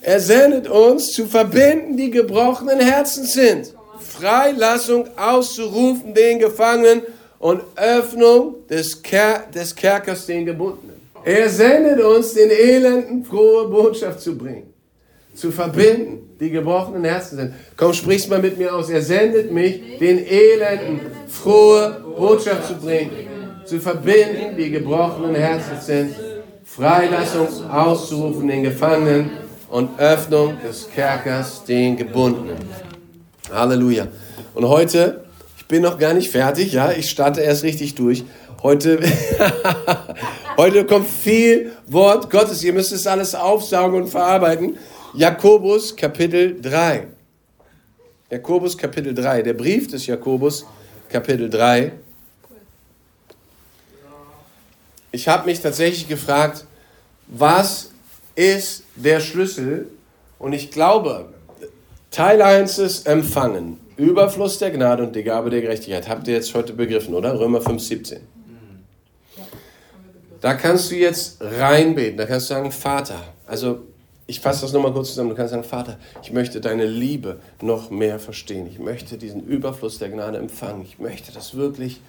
[0.00, 3.74] Er sendet uns zu verbinden, die gebrochenen Herzen sind.
[4.00, 7.02] Freilassung auszurufen den Gefangenen
[7.38, 11.00] und Öffnung des, Ker des Kerkers den Gebundenen.
[11.24, 14.67] Er sendet uns, den Elenden frohe Botschaft zu bringen,
[15.38, 17.54] zu verbinden, die gebrochenen Herzen sind.
[17.76, 18.90] Komm, sprich's mal mit mir aus.
[18.90, 23.10] Er sendet mich, den Elenden frohe Botschaft zu bringen,
[23.64, 26.14] zu verbinden, die gebrochenen Herzen sind,
[26.64, 29.30] Freilassung auszurufen den Gefangenen
[29.68, 32.56] und Öffnung des Kerkers den Gebundenen.
[33.52, 34.08] Halleluja.
[34.54, 35.24] Und heute,
[35.56, 38.24] ich bin noch gar nicht fertig, ja, ich starte erst richtig durch.
[38.60, 38.98] Heute,
[40.56, 42.64] heute kommt viel Wort Gottes.
[42.64, 44.76] Ihr müsst es alles aufsaugen und verarbeiten.
[45.14, 47.06] Jakobus Kapitel 3.
[48.30, 50.66] Jakobus Kapitel 3, der Brief des Jakobus
[51.08, 51.92] Kapitel 3.
[55.10, 56.66] Ich habe mich tatsächlich gefragt,
[57.26, 57.90] was
[58.34, 59.88] ist der Schlüssel?
[60.38, 61.32] Und ich glaube,
[62.10, 63.80] Teil 1 ist Empfangen.
[63.96, 66.08] Überfluss der Gnade und die Gabe der Gerechtigkeit.
[66.08, 67.38] Habt ihr jetzt heute begriffen, oder?
[67.38, 68.20] Römer 5, 17.
[70.40, 72.16] Da kannst du jetzt reinbeten.
[72.18, 73.34] Da kannst du sagen, Vater.
[73.46, 73.80] Also
[74.28, 75.30] ich fasse das nochmal kurz zusammen.
[75.30, 78.66] Du kannst sagen, Vater, ich möchte deine Liebe noch mehr verstehen.
[78.66, 80.82] Ich möchte diesen Überfluss der Gnade empfangen.
[80.82, 82.02] Ich möchte das wirklich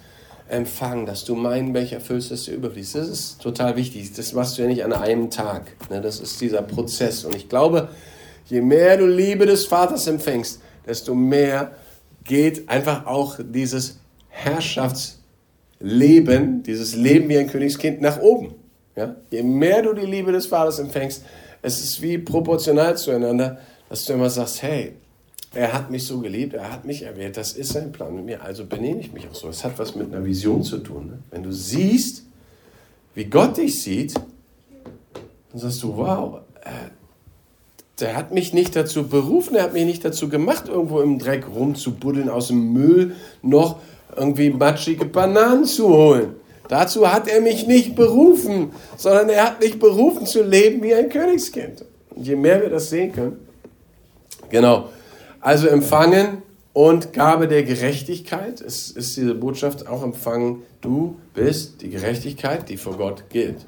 [0.50, 2.96] empfangen, dass du meinen Becher füllst, dass du überfließt.
[2.96, 4.12] Das ist total wichtig.
[4.12, 5.72] Das machst du ja nicht an einem Tag.
[5.88, 6.02] Ne?
[6.02, 7.24] Das ist dieser Prozess.
[7.24, 7.88] Und ich glaube,
[8.46, 11.70] je mehr du Liebe des Vaters empfängst, desto mehr
[12.24, 18.56] geht einfach auch dieses Herrschaftsleben, dieses Leben wie ein Königskind nach oben.
[18.94, 19.16] Ja?
[19.30, 21.24] Je mehr du die Liebe des Vaters empfängst,
[21.62, 24.92] es ist wie proportional zueinander, dass du immer sagst, hey,
[25.52, 28.42] er hat mich so geliebt, er hat mich erwählt, das ist sein Plan mit mir,
[28.42, 29.48] also benehme ich mich auch so.
[29.48, 31.06] Es hat was mit einer Vision zu tun.
[31.06, 31.18] Ne?
[31.30, 32.24] Wenn du siehst,
[33.14, 36.90] wie Gott dich sieht, dann sagst du, wow, äh,
[37.98, 41.46] der hat mich nicht dazu berufen, er hat mich nicht dazu gemacht, irgendwo im Dreck
[41.52, 43.80] rumzubuddeln, aus dem Müll noch
[44.16, 46.34] irgendwie matschige Bananen zu holen.
[46.70, 51.08] Dazu hat er mich nicht berufen, sondern er hat mich berufen zu leben wie ein
[51.08, 51.84] Königskind.
[52.10, 53.44] Und je mehr wir das sehen können,
[54.50, 54.88] genau,
[55.40, 61.90] also empfangen und Gabe der Gerechtigkeit, es ist diese Botschaft auch empfangen, du bist die
[61.90, 63.66] Gerechtigkeit, die vor Gott gilt.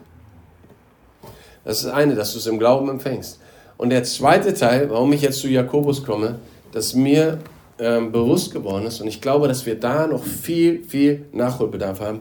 [1.64, 3.40] Das ist eine, dass du es im Glauben empfängst.
[3.78, 6.38] Und der zweite Teil, warum ich jetzt zu Jakobus komme,
[6.70, 7.38] dass mir
[7.80, 12.20] ähm, bewusst geworden ist, und ich glaube, dass wir da noch viel, viel Nachholbedarf haben,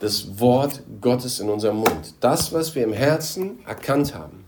[0.00, 2.14] das Wort Gottes in unserem Mund.
[2.20, 4.44] Das, was wir im Herzen erkannt haben,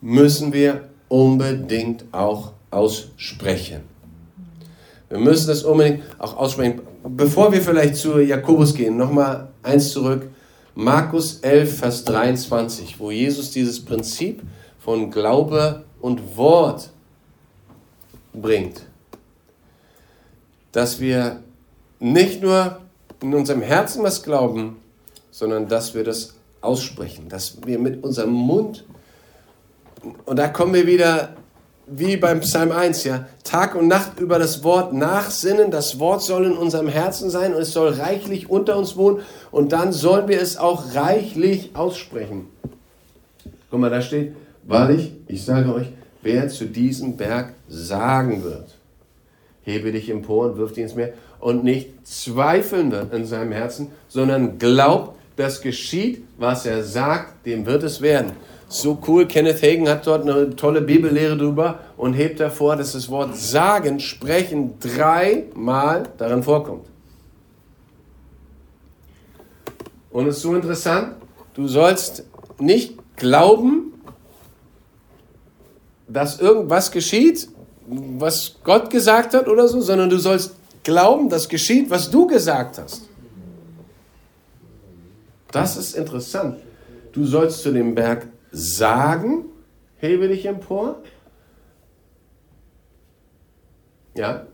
[0.00, 3.82] müssen wir unbedingt auch aussprechen.
[5.08, 6.82] Wir müssen das unbedingt auch aussprechen.
[7.02, 10.30] Bevor wir vielleicht zu Jakobus gehen, nochmal eins zurück.
[10.74, 14.42] Markus 11, Vers 23, wo Jesus dieses Prinzip
[14.78, 16.90] von Glaube und Wort
[18.32, 18.82] bringt.
[20.72, 21.42] Dass wir
[21.98, 22.78] nicht nur
[23.22, 24.76] in unserem Herzen was glauben,
[25.30, 28.84] sondern dass wir das aussprechen, dass wir mit unserem Mund,
[30.24, 31.30] und da kommen wir wieder
[31.86, 35.72] wie beim Psalm 1, ja, Tag und Nacht über das Wort nachsinnen.
[35.72, 39.72] Das Wort soll in unserem Herzen sein und es soll reichlich unter uns wohnen und
[39.72, 42.48] dann sollen wir es auch reichlich aussprechen.
[43.70, 44.34] Guck mal, da steht,
[44.70, 45.88] Wahrlich, ich sage euch,
[46.22, 48.78] wer zu diesem Berg sagen wird,
[49.70, 53.88] hebe dich empor und wirf dich ins Meer und nicht zweifeln wird in seinem Herzen,
[54.08, 58.32] sondern glaubt, dass geschieht, was er sagt, dem wird es werden.
[58.68, 63.08] So cool, Kenneth Hagen hat dort eine tolle Bibellehre drüber und hebt davor, dass das
[63.08, 66.86] Wort sagen, sprechen dreimal darin vorkommt.
[70.10, 71.14] Und es ist so interessant,
[71.54, 72.24] du sollst
[72.58, 73.94] nicht glauben,
[76.06, 77.48] dass irgendwas geschieht,
[77.90, 82.78] was Gott gesagt hat oder so, sondern du sollst glauben, dass geschieht, was du gesagt
[82.78, 83.08] hast.
[85.50, 86.56] Das ist interessant.
[87.12, 89.46] Du sollst zu dem Berg sagen,
[89.98, 91.02] hebe dich empor.
[94.14, 94.46] Ja,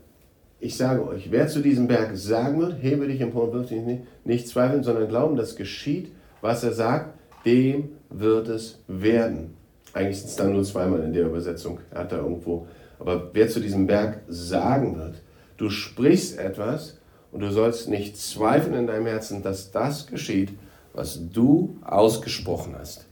[0.59, 3.81] ich sage euch, wer zu diesem Berg sagen wird, hebe dich empor und wirf dich
[3.81, 7.13] nicht, nicht zweifeln, sondern glauben, dass geschieht, was er sagt,
[7.45, 9.55] dem wird es werden.
[9.93, 11.79] Eigentlich sind es dann nur zweimal in der Übersetzung.
[11.91, 12.67] Er hat da irgendwo.
[12.99, 15.21] Aber wer zu diesem Berg sagen wird,
[15.57, 16.97] du sprichst etwas
[17.31, 20.51] und du sollst nicht zweifeln in deinem Herzen, dass das geschieht,
[20.93, 23.05] was du ausgesprochen hast.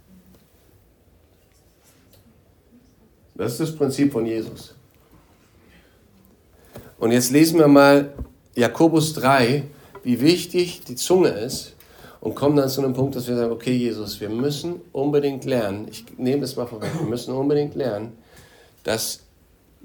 [3.36, 4.74] Das ist das Prinzip von Jesus.
[6.98, 8.14] Und jetzt lesen wir mal
[8.56, 9.64] Jakobus 3,
[10.04, 11.74] wie wichtig die Zunge ist
[12.22, 15.88] und kommen dann zu einem Punkt, dass wir sagen, okay Jesus, wir müssen unbedingt lernen,
[15.90, 18.14] ich nehme das mal vorweg, wir müssen unbedingt lernen,
[18.84, 19.25] dass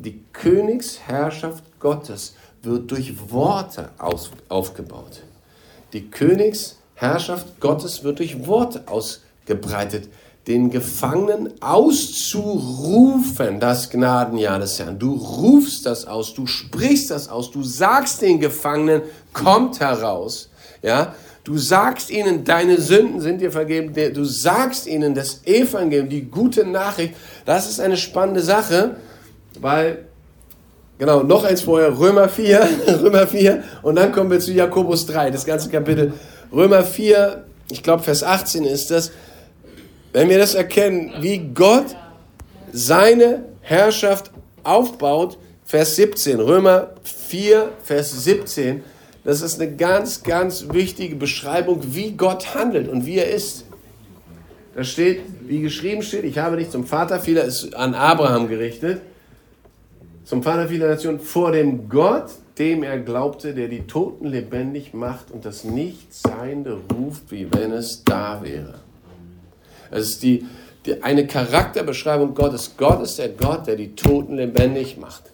[0.00, 5.22] die Königsherrschaft Gottes wird durch Worte aus, aufgebaut.
[5.92, 10.08] Die Königsherrschaft Gottes wird durch Worte ausgebreitet.
[10.46, 14.98] Den Gefangenen auszurufen, das Gnadenjahr des Herrn.
[14.98, 20.48] Du rufst das aus, du sprichst das aus, du sagst den Gefangenen, kommt heraus.
[20.82, 23.94] Ja, Du sagst ihnen, deine Sünden sind dir vergeben.
[24.14, 27.14] Du sagst ihnen das Evangelium, die gute Nachricht.
[27.46, 28.96] Das ist eine spannende Sache,
[29.60, 30.06] weil,
[30.98, 32.68] genau, noch eins vorher, Römer 4,
[33.02, 36.12] Römer 4 und dann kommen wir zu Jakobus 3, das ganze Kapitel.
[36.52, 39.12] Römer 4, ich glaube Vers 18 ist das.
[40.12, 41.96] Wenn wir das erkennen, wie Gott
[42.72, 44.30] seine Herrschaft
[44.64, 48.82] aufbaut, Vers 17, Römer 4, Vers 17,
[49.22, 53.66] das ist eine ganz, ganz wichtige Beschreibung, wie Gott handelt und wie er ist.
[54.74, 59.02] Da steht, wie geschrieben steht, ich habe dich zum Vater vieler, ist an Abraham gerichtet,
[60.30, 65.32] zum Vater vieler Nationen, vor dem Gott, dem er glaubte, der die Toten lebendig macht
[65.32, 68.74] und das Nichtseiende ruft, wie wenn es da wäre.
[69.90, 70.46] Es ist die,
[70.86, 72.76] die, eine Charakterbeschreibung Gottes.
[72.76, 75.24] Gott ist der Gott, der die Toten lebendig macht.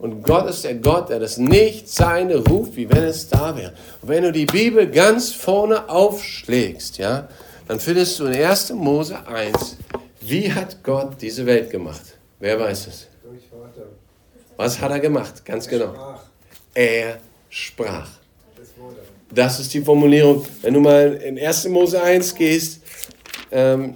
[0.00, 3.74] Und Gott ist der Gott, der das Nicht-Seine ruft, wie wenn es da wäre.
[4.02, 7.28] Und wenn du die Bibel ganz vorne aufschlägst, ja,
[7.68, 8.72] dann findest du in 1.
[8.72, 9.76] Mose 1,
[10.22, 12.16] wie hat Gott diese Welt gemacht?
[12.40, 13.09] Wer weiß es?
[14.60, 15.42] Was hat er gemacht?
[15.46, 16.18] Ganz genau.
[16.74, 17.16] Er
[17.48, 18.10] sprach.
[19.34, 20.44] Das ist die Formulierung.
[20.60, 21.68] Wenn du mal in 1.
[21.68, 22.82] Mose 1 gehst,
[23.50, 23.94] ähm,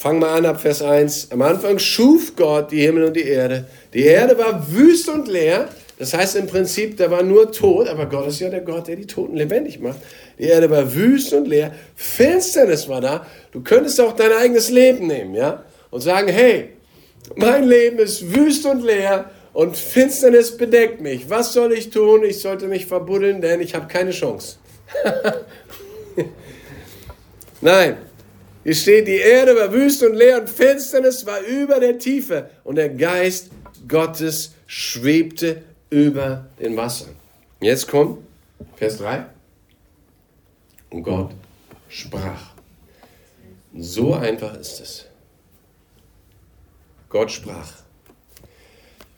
[0.00, 1.30] fang mal an ab Vers 1.
[1.30, 3.68] Am Anfang schuf Gott die Himmel und die Erde.
[3.94, 5.68] Die Erde war wüst und leer.
[5.96, 8.96] Das heißt im Prinzip, da war nur Tod, aber Gott ist ja der Gott, der
[8.96, 10.00] die Toten lebendig macht.
[10.40, 11.72] Die Erde war wüst und leer.
[11.94, 13.24] Finsternis war da.
[13.52, 15.62] Du könntest auch dein eigenes Leben nehmen, ja?
[15.92, 16.70] Und sagen, hey,
[17.36, 21.28] mein Leben ist wüst und leer und Finsternis bedeckt mich.
[21.28, 22.24] Was soll ich tun?
[22.24, 24.56] Ich sollte mich verbuddeln, denn ich habe keine Chance.
[27.60, 27.98] Nein,
[28.64, 32.76] hier steht, die Erde war wüst und leer und Finsternis war über der Tiefe und
[32.76, 33.50] der Geist
[33.88, 37.16] Gottes schwebte über den Wassern.
[37.60, 38.18] Jetzt kommt
[38.76, 39.26] Vers 3.
[40.90, 41.32] Und Gott
[41.88, 42.54] sprach.
[43.76, 45.06] So einfach ist es.
[47.10, 47.72] Gott sprach.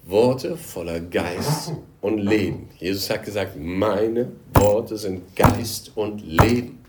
[0.05, 2.71] Worte voller Geist und Leben.
[2.79, 6.83] Jesus hat gesagt, meine Worte sind Geist und Leben.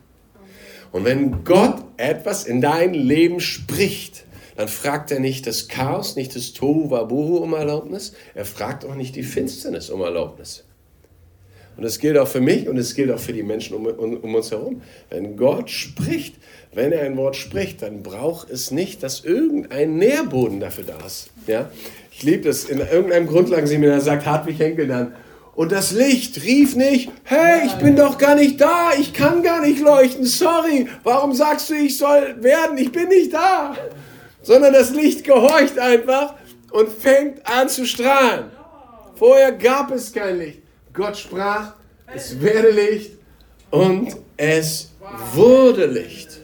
[0.94, 6.36] Und wenn Gott etwas in dein Leben spricht, dann fragt er nicht das Chaos, nicht
[6.36, 10.63] das Tohu Wabohu um Erlaubnis, er fragt auch nicht die Finsternis um Erlaubnis.
[11.75, 14.17] Und das gilt auch für mich und es gilt auch für die Menschen um, um,
[14.17, 14.81] um, uns herum.
[15.09, 16.36] Wenn Gott spricht,
[16.73, 21.29] wenn er ein Wort spricht, dann braucht es nicht, dass irgendein Nährboden dafür da ist.
[21.47, 21.71] Ja?
[22.12, 25.15] Ich liebe das, in irgendeinem Grundlagenseminar sagt Hartwig Henkel dann,
[25.55, 29.62] und das Licht rief nicht, hey, ich bin doch gar nicht da, ich kann gar
[29.62, 33.75] nicht leuchten, sorry, warum sagst du, ich soll werden, ich bin nicht da
[34.43, 36.36] sondern das Licht gehorcht einfach
[36.71, 38.51] und fängt an zu strahlen.
[39.15, 40.62] Vorher gab es kein Licht.
[40.93, 41.73] Gott sprach,
[42.13, 43.13] es werde Licht
[43.71, 44.91] und es
[45.34, 46.41] wurde Licht.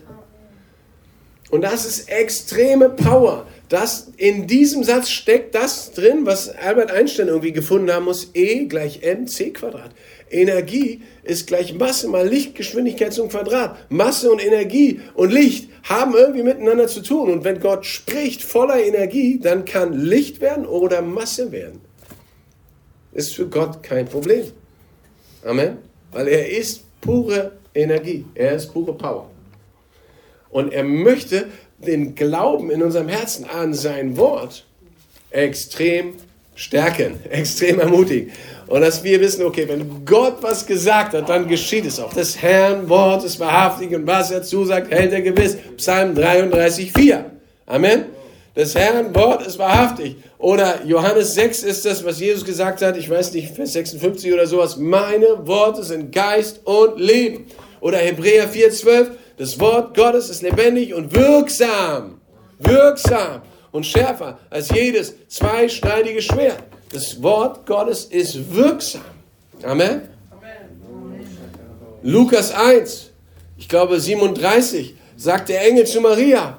[1.51, 3.45] Und das ist extreme Power.
[3.69, 8.65] Das, in diesem Satz steckt das drin, was Albert Einstein irgendwie gefunden haben muss, E
[8.65, 9.91] gleich mc Quadrat.
[10.31, 13.77] Energie ist gleich Masse mal Lichtgeschwindigkeit zum Quadrat.
[13.89, 17.31] Masse und Energie und Licht haben irgendwie miteinander zu tun.
[17.31, 21.81] Und wenn Gott spricht voller Energie, dann kann Licht werden oder Masse werden.
[23.19, 24.45] Ist für Gott kein Problem.
[25.43, 25.79] Amen.
[26.13, 28.23] Weil er ist pure Energie.
[28.33, 29.29] Er ist pure Power.
[30.49, 34.65] Und er möchte den Glauben in unserem Herzen an sein Wort
[35.31, 36.13] extrem
[36.55, 38.31] stärken, extrem ermutigen.
[38.67, 42.13] Und dass wir wissen, okay, wenn Gott was gesagt hat, dann geschieht es auch.
[42.13, 45.57] Das Herrn Wort ist wahrhaftig und was er zusagt, hält er gewiss.
[45.75, 47.31] Psalm 33, 4.
[47.65, 48.05] Amen.
[48.55, 50.17] Das Herrn Wort ist wahrhaftig.
[50.37, 54.47] Oder Johannes 6 ist das, was Jesus gesagt hat, ich weiß nicht, Vers 56 oder
[54.47, 54.77] sowas.
[54.77, 57.45] Meine Worte sind Geist und Leben.
[57.79, 59.11] Oder Hebräer 4, 12.
[59.37, 62.19] Das Wort Gottes ist lebendig und wirksam.
[62.57, 66.63] Wirksam und schärfer als jedes zweischneidige Schwert.
[66.91, 69.01] Das Wort Gottes ist wirksam.
[69.63, 70.01] Amen.
[72.01, 73.11] Lukas 1,
[73.57, 76.58] ich glaube 37, sagt der Engel zu Maria,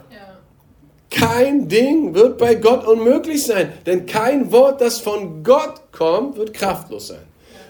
[1.10, 6.54] kein Ding wird bei Gott unmöglich sein, denn kein Wort, das von Gott kommt, wird
[6.54, 7.22] kraftlos sein.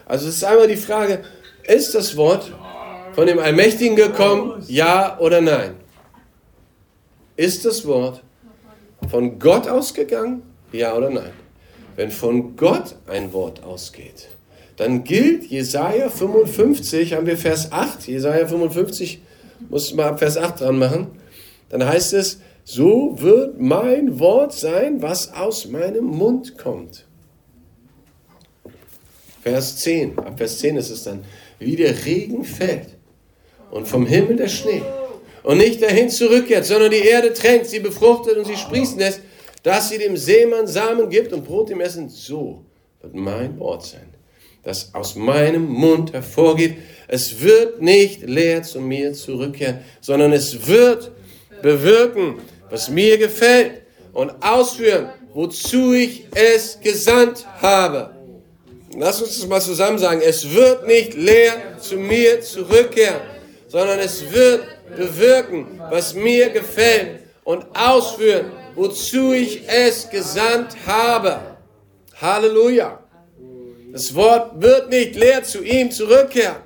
[0.04, 1.22] Also es ist einmal die Frage,
[1.66, 2.52] ist das Wort
[3.12, 5.74] von dem Allmächtigen gekommen, ja oder nein?
[7.36, 8.22] Ist das Wort
[9.10, 11.32] von Gott ausgegangen, ja oder nein?
[11.96, 14.28] Wenn von Gott ein Wort ausgeht,
[14.76, 19.20] dann gilt Jesaja 55, haben wir Vers 8, Jesaja 55,
[19.68, 21.08] muss mal ab Vers 8 dran machen,
[21.68, 27.06] dann heißt es, so wird mein Wort sein, was aus meinem Mund kommt.
[29.42, 31.24] Vers 10, ab Vers 10 ist es dann,
[31.58, 32.88] wie der Regen fällt
[33.70, 34.82] und vom Himmel der Schnee
[35.42, 39.20] und nicht dahin zurückkehrt, sondern die Erde tränkt, sie befruchtet und sie sprießen lässt,
[39.62, 42.08] dass sie dem Seemann Samen gibt und Brot im Essen.
[42.08, 42.64] So
[43.00, 44.08] wird mein Wort sein,
[44.62, 46.76] das aus meinem Mund hervorgeht.
[47.08, 51.10] Es wird nicht leer zu mir zurückkehren, sondern es wird
[51.62, 52.36] bewirken,
[52.70, 58.10] was mir gefällt und ausführen, wozu ich es gesandt habe.
[58.96, 60.20] Lass uns das mal zusammen sagen.
[60.24, 63.20] Es wird nicht leer zu mir zurückkehren,
[63.68, 64.64] sondern es wird
[64.96, 71.40] bewirken, was mir gefällt und ausführen, wozu ich es gesandt habe.
[72.20, 72.98] Halleluja.
[73.92, 76.56] Das Wort wird nicht leer zu ihm zurückkehren,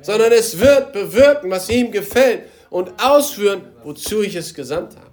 [0.00, 5.11] sondern es wird bewirken, was ihm gefällt und ausführen, wozu ich es gesandt habe.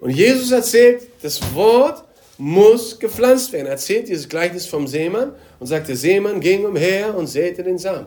[0.00, 2.04] Und Jesus erzählt, das Wort
[2.38, 3.66] muss gepflanzt werden.
[3.66, 7.78] Er erzählt dieses Gleichnis vom Seemann und sagt, der Seemann ging umher und säte den
[7.78, 8.06] Samen.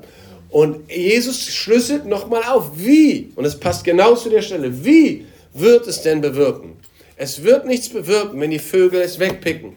[0.49, 5.87] Und Jesus schlüsselt nochmal auf, wie, und es passt genau zu der Stelle, wie wird
[5.87, 6.77] es denn bewirken?
[7.15, 9.73] Es wird nichts bewirken, wenn die Vögel es wegpicken.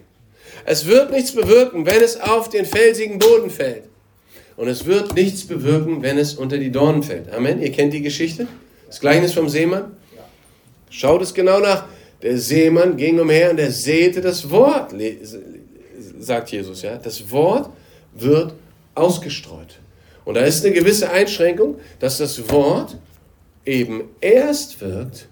[0.65, 3.83] Es wird nichts bewirken, wenn es auf den felsigen Boden fällt.
[4.55, 7.31] Und es wird nichts bewirken, wenn es unter die Dornen fällt.
[7.33, 7.61] Amen.
[7.61, 8.47] Ihr kennt die Geschichte?
[8.87, 9.97] Das Gleichnis vom Seemann?
[10.89, 11.85] Schaut es genau nach.
[12.23, 14.95] Der Seemann ging umher und er säte das Wort,
[16.19, 16.81] sagt Jesus.
[16.81, 16.97] Ja?
[16.97, 17.69] Das Wort
[18.13, 18.53] wird
[18.95, 19.79] ausgestreut.
[20.25, 22.97] Und da ist eine gewisse Einschränkung, dass das Wort
[23.65, 25.27] eben erst wirkt,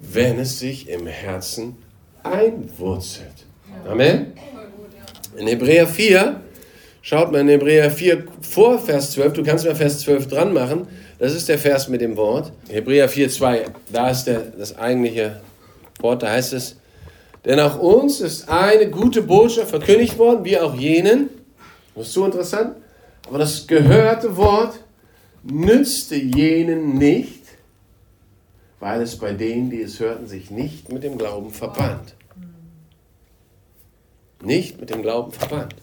[0.00, 1.76] wenn es sich im Herzen
[2.22, 3.46] einwurzelt.
[3.88, 4.32] Amen.
[5.36, 6.40] In Hebräer 4,
[7.02, 10.86] schaut mal in Hebräer 4 vor Vers 12, du kannst mal Vers 12 dran machen,
[11.18, 12.52] das ist der Vers mit dem Wort.
[12.68, 15.40] Hebräer 4, 2, da ist der, das eigentliche
[16.00, 16.76] Wort, da heißt es,
[17.44, 21.30] denn auch uns ist eine gute Botschaft verkündigt worden, wie auch jenen.
[21.94, 22.74] Das ist so interessant.
[23.28, 24.80] Aber das gehörte Wort
[25.44, 27.42] nützte jenen nicht,
[28.80, 32.14] weil es bei denen, die es hörten, sich nicht mit dem Glauben verband.
[34.42, 35.76] Nicht mit dem Glauben verband.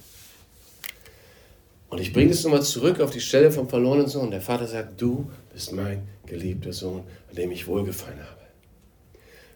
[1.89, 4.31] Und ich bringe es nochmal zurück auf die Stelle vom verlorenen Sohn.
[4.31, 8.42] Der Vater sagt, du bist mein geliebter Sohn, an dem ich wohlgefallen habe.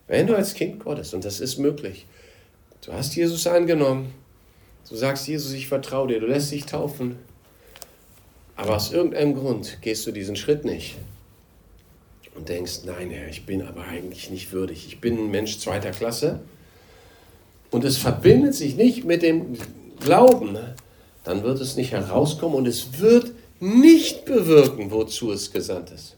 [0.07, 2.05] Wenn du als Kind Gottes, und das ist möglich,
[2.81, 4.13] du hast Jesus angenommen,
[4.89, 7.17] du sagst, Jesus, ich vertraue dir, du lässt dich taufen,
[8.55, 10.95] aber aus irgendeinem Grund gehst du diesen Schritt nicht
[12.35, 15.91] und denkst, nein Herr, ich bin aber eigentlich nicht würdig, ich bin ein Mensch zweiter
[15.91, 16.39] Klasse
[17.69, 19.57] und es verbindet sich nicht mit dem
[19.99, 20.75] Glauben, ne?
[21.23, 26.15] dann wird es nicht herauskommen und es wird nicht bewirken, wozu es gesandt ist,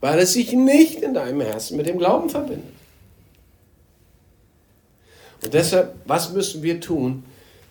[0.00, 2.77] weil es sich nicht in deinem Herzen mit dem Glauben verbindet.
[5.42, 7.24] Und deshalb, was müssen wir tun?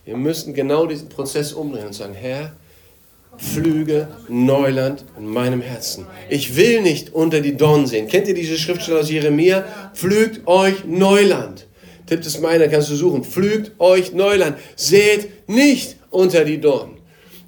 [0.04, 2.52] Wir müssen genau diesen Prozess umdrehen und sagen, Herr,
[3.36, 6.06] Flüge Neuland in meinem Herzen.
[6.28, 8.08] Ich will nicht unter die Dornen sehen.
[8.08, 9.64] Kennt ihr diese Schriftstelle aus Jeremia?
[9.94, 11.66] Pflügt euch Neuland.
[12.06, 13.22] Tippt es meiner, kannst du suchen.
[13.22, 14.56] Pflügt euch Neuland.
[14.74, 16.96] Seht nicht unter die Dornen.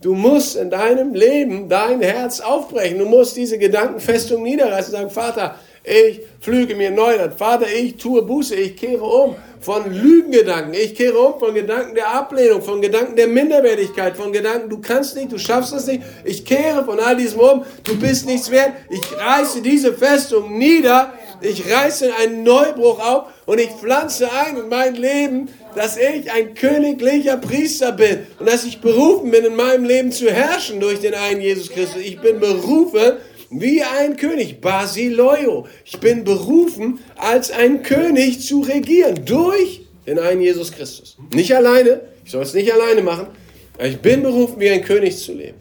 [0.02, 2.98] Du musst in deinem Leben dein Herz aufbrechen.
[2.98, 5.56] Du musst diese Gedankenfestung niederreißen und sagen, Vater,
[5.90, 7.34] ich flüge mir Neuland.
[7.34, 10.72] Vater, ich tue Buße, ich kehre um von Lügengedanken.
[10.72, 15.16] Ich kehre um von Gedanken der Ablehnung, von Gedanken der Minderwertigkeit, von Gedanken, du kannst
[15.16, 16.02] nicht, du schaffst es nicht.
[16.24, 18.72] Ich kehre von all diesem um, du bist nichts wert.
[18.88, 21.12] Ich reiße diese Festung nieder.
[21.42, 26.54] Ich reiße einen Neubruch auf und ich pflanze ein in mein Leben, dass ich ein
[26.54, 31.14] königlicher Priester bin und dass ich berufen bin, in meinem Leben zu herrschen durch den
[31.14, 32.02] einen Jesus Christus.
[32.02, 33.12] Ich bin berufen,
[33.50, 35.66] wie ein König, Basileio.
[35.84, 41.16] Ich bin berufen, als ein König zu regieren, durch den einen Jesus Christus.
[41.34, 43.26] Nicht alleine, ich soll es nicht alleine machen,
[43.74, 45.58] aber ich bin berufen, wie ein König zu leben.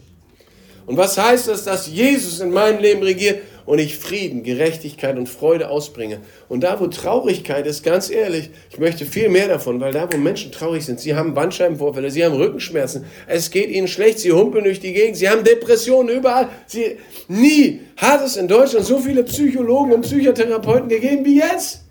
[0.85, 3.41] Und was heißt das, dass Jesus in meinem Leben regiert?
[3.69, 6.21] Und ich Frieden, Gerechtigkeit und Freude ausbringe.
[6.47, 10.17] Und da, wo Traurigkeit ist, ganz ehrlich, ich möchte viel mehr davon, weil da, wo
[10.17, 14.63] Menschen traurig sind, sie haben Bandscheibenvorfälle, sie haben Rückenschmerzen, es geht ihnen schlecht, sie humpeln
[14.63, 16.49] durch die Gegend, sie haben Depressionen überall.
[16.65, 16.97] Sie,
[17.27, 21.81] nie hat es in Deutschland so viele Psychologen und Psychotherapeuten gegeben wie jetzt.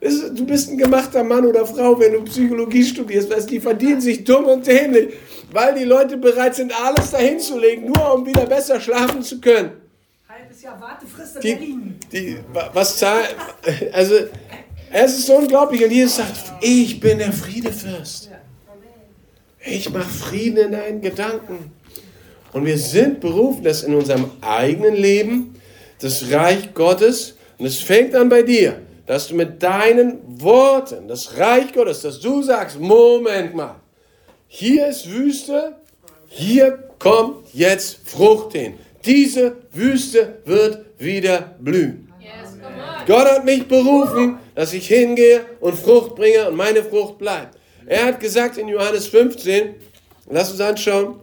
[0.00, 4.24] Du bist ein gemachter Mann oder Frau, wenn du Psychologie studierst, weißt, die verdienen sich
[4.24, 5.12] dumm und dämlich,
[5.52, 9.85] weil die Leute bereit sind, alles dahinzulegen, nur um wieder besser schlafen zu können
[11.36, 12.00] in die, Berlin.
[12.12, 12.38] Die,
[12.72, 13.34] was zahlt,
[13.92, 14.14] also
[14.90, 18.30] es ist unglaublich und Jesus sagt, ich bin der Friedefürst.
[19.64, 21.72] Ich mache Frieden in deinen Gedanken.
[22.52, 25.60] Und wir sind berufen, dass in unserem eigenen Leben
[26.00, 31.36] das Reich Gottes, und es fängt an bei dir, dass du mit deinen Worten, das
[31.36, 33.76] Reich Gottes, dass du sagst, Moment mal,
[34.46, 35.76] hier ist Wüste,
[36.28, 38.74] hier kommt jetzt Frucht hin.
[39.06, 42.12] Diese Wüste wird wieder blühen.
[42.18, 42.56] Yes,
[43.06, 47.56] Gott hat mich berufen, dass ich hingehe und Frucht bringe und meine Frucht bleibt.
[47.86, 49.76] Er hat gesagt in Johannes 15,
[50.28, 51.20] lass uns anschauen,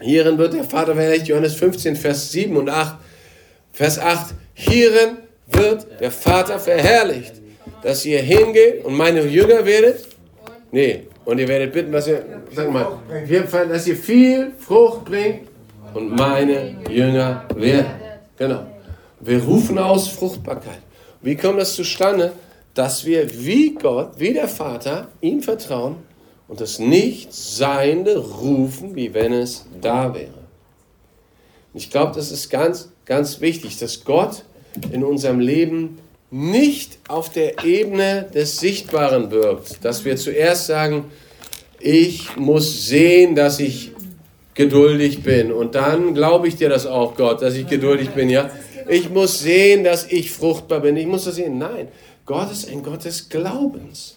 [0.00, 2.96] hierin wird der Vater verherrlicht, Johannes 15, Vers 7 und 8,
[3.72, 7.34] Vers 8, hierin wird der Vater verherrlicht,
[7.84, 10.08] dass ihr hingeht und meine Jünger werdet.
[10.72, 12.98] Nee, und ihr werdet bitten, dass ihr, sag mal,
[13.68, 15.51] dass ihr viel Frucht bringt
[15.94, 17.90] und meine Jünger werden.
[18.36, 18.66] Genau.
[19.20, 20.80] Wir rufen aus Fruchtbarkeit.
[21.20, 22.32] Wie kommt das zustande?
[22.74, 25.96] Dass wir wie Gott, wie der Vater, ihm vertrauen
[26.48, 30.42] und das Nichtseiende rufen, wie wenn es da wäre.
[31.74, 34.44] Ich glaube, das ist ganz, ganz wichtig, dass Gott
[34.90, 35.98] in unserem Leben
[36.30, 39.84] nicht auf der Ebene des Sichtbaren wirkt.
[39.84, 41.04] Dass wir zuerst sagen,
[41.78, 43.91] ich muss sehen, dass ich
[44.54, 45.52] geduldig bin.
[45.52, 48.50] Und dann glaube ich dir das auch, Gott, dass ich geduldig bin, ja.
[48.88, 50.96] Ich muss sehen, dass ich fruchtbar bin.
[50.96, 51.58] Ich muss das sehen.
[51.58, 51.88] Nein,
[52.26, 54.16] Gott ist ein Gott des Glaubens.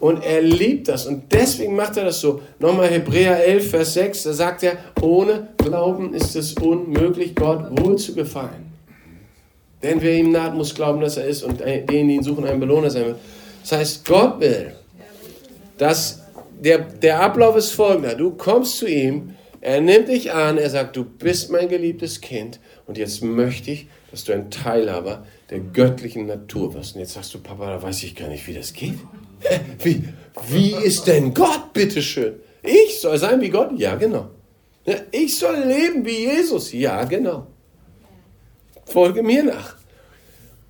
[0.00, 1.06] Und er liebt das.
[1.06, 2.40] Und deswegen macht er das so.
[2.60, 7.96] Nochmal Hebräer 11, Vers 6, da sagt er, ohne Glauben ist es unmöglich, Gott wohl
[7.96, 8.72] zu gefallen.
[9.82, 12.60] Denn wer ihm naht, muss glauben, dass er ist und denen, die ihn suchen, ein
[12.60, 13.18] Belohner sein wird.
[13.62, 14.72] Das heißt, Gott will,
[15.78, 16.20] dass
[16.60, 18.14] der, der Ablauf ist folgender.
[18.14, 22.60] Du kommst zu ihm, er nimmt dich an, er sagt, du bist mein geliebtes Kind
[22.86, 26.94] und jetzt möchte ich, dass du ein Teilhaber der göttlichen Natur wirst.
[26.94, 28.94] Und jetzt sagst du, Papa, da weiß ich gar nicht, wie das geht.
[29.78, 30.02] Wie,
[30.48, 32.40] wie ist denn Gott, bitteschön?
[32.60, 33.70] Ich soll sein wie Gott?
[33.76, 34.30] Ja, genau.
[35.12, 36.72] Ich soll leben wie Jesus?
[36.72, 37.46] Ja, genau
[38.88, 39.76] folge mir nach.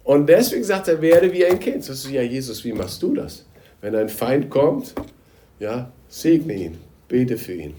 [0.04, 1.88] Und deswegen sagt er, werde wie ein Kind.
[1.88, 3.44] Das ist ja, Jesus, wie machst du das?
[3.80, 4.94] Wenn ein Feind kommt,
[5.60, 6.78] ja, segne ihn,
[7.08, 7.74] bete für ihn.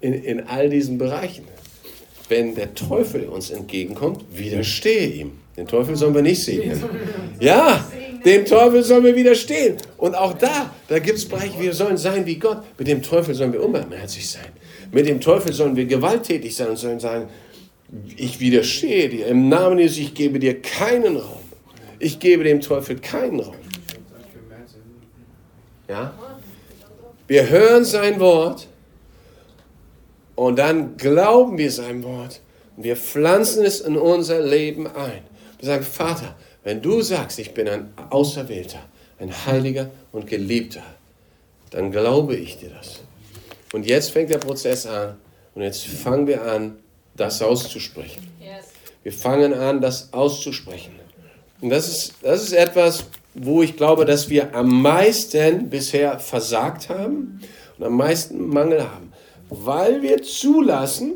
[0.00, 1.44] In, in all diesen Bereichen.
[2.28, 5.32] Wenn der Teufel uns entgegenkommt, widerstehe ihm.
[5.56, 6.82] Den Teufel sollen wir nicht segnen.
[7.38, 7.86] Ja,
[8.24, 9.76] dem Teufel sollen wir widerstehen.
[9.98, 12.62] Und auch da, da gibt es Bereiche, wir sollen sein wie Gott.
[12.78, 14.48] Mit dem Teufel sollen wir unbarmherzig sein.
[14.90, 17.28] Mit dem Teufel sollen wir gewalttätig sein und sollen sagen,
[18.16, 19.26] ich widerstehe dir.
[19.26, 21.42] Im Namen Jesus, ich gebe dir keinen Raum.
[21.98, 23.54] Ich gebe dem Teufel keinen Raum.
[25.88, 26.14] Ja?
[27.26, 28.68] Wir hören sein Wort
[30.34, 32.40] und dann glauben wir sein Wort
[32.76, 35.22] und wir pflanzen es in unser Leben ein.
[35.58, 38.80] Wir sagen, Vater, wenn du sagst, ich bin ein Auserwählter,
[39.18, 40.82] ein Heiliger und Geliebter,
[41.70, 43.00] dann glaube ich dir das.
[43.72, 45.16] Und jetzt fängt der Prozess an
[45.54, 46.76] und jetzt fangen wir an,
[47.16, 48.28] das auszusprechen.
[49.02, 50.92] Wir fangen an, das auszusprechen.
[51.60, 53.04] Und das ist, das ist etwas,
[53.34, 57.40] wo ich glaube, dass wir am meisten bisher versagt haben
[57.78, 59.12] und am meisten Mangel haben,
[59.50, 61.14] weil wir zulassen,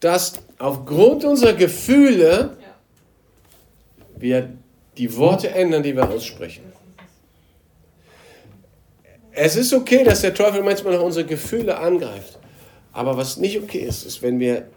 [0.00, 2.56] dass aufgrund unserer Gefühle
[4.16, 4.50] wir
[4.98, 6.64] die Worte ändern, die wir aussprechen.
[9.32, 12.38] Es ist okay, dass der Teufel manchmal noch unsere Gefühle angreift.
[12.92, 14.68] Aber was nicht okay ist, ist, wenn wir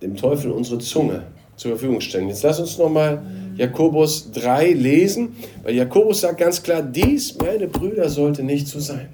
[0.00, 1.26] dem Teufel unsere Zunge
[1.56, 2.28] zur Verfügung stellen.
[2.28, 3.22] Jetzt lass uns nochmal
[3.56, 9.10] Jakobus 3 lesen, weil Jakobus sagt ganz klar, dies, meine Brüder, sollte nicht so sein.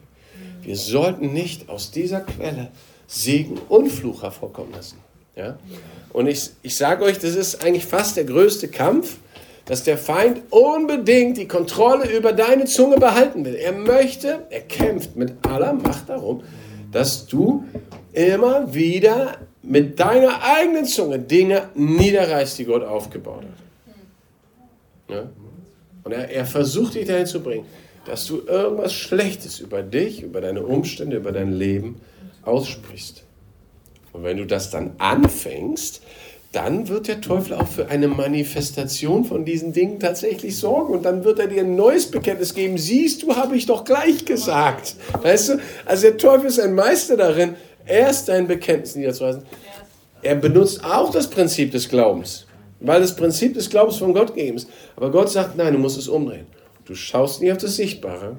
[0.62, 2.68] Wir sollten nicht aus dieser Quelle
[3.07, 4.99] Segen und Fluch hervorkommen lassen.
[5.34, 5.59] Ja?
[6.12, 9.16] Und ich, ich sage euch, das ist eigentlich fast der größte Kampf,
[9.64, 13.55] dass der Feind unbedingt die Kontrolle über deine Zunge behalten will.
[13.55, 16.43] Er möchte, er kämpft mit aller Macht darum,
[16.91, 17.64] dass du
[18.12, 25.14] immer wieder mit deiner eigenen Zunge Dinge niederreißt, die Gott aufgebaut hat.
[25.16, 25.30] Ja?
[26.05, 27.66] Und er, er versucht dich dahin zu bringen,
[28.07, 32.01] dass du irgendwas Schlechtes über dich, über deine Umstände, über dein Leben
[32.43, 33.24] aussprichst.
[34.12, 36.03] Und wenn du das dann anfängst,
[36.53, 41.22] dann wird der Teufel auch für eine Manifestation von diesen Dingen tatsächlich sorgen und dann
[41.24, 42.78] wird er dir ein neues Bekenntnis geben.
[42.78, 44.96] Siehst du, habe ich doch gleich gesagt.
[45.20, 45.59] Weißt du?
[45.84, 47.55] Also der Teufel ist ein Meister darin,
[47.86, 49.42] erst dein Bekenntnis niederzuweisen.
[50.22, 52.46] Er benutzt auch das Prinzip des Glaubens,
[52.80, 54.70] weil das Prinzip des Glaubens von Gott gegeben ist.
[54.96, 56.46] Aber Gott sagt, nein, du musst es umdrehen.
[56.86, 58.38] Du schaust nicht auf das Sichtbare,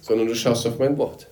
[0.00, 1.26] sondern du schaust auf mein Wort.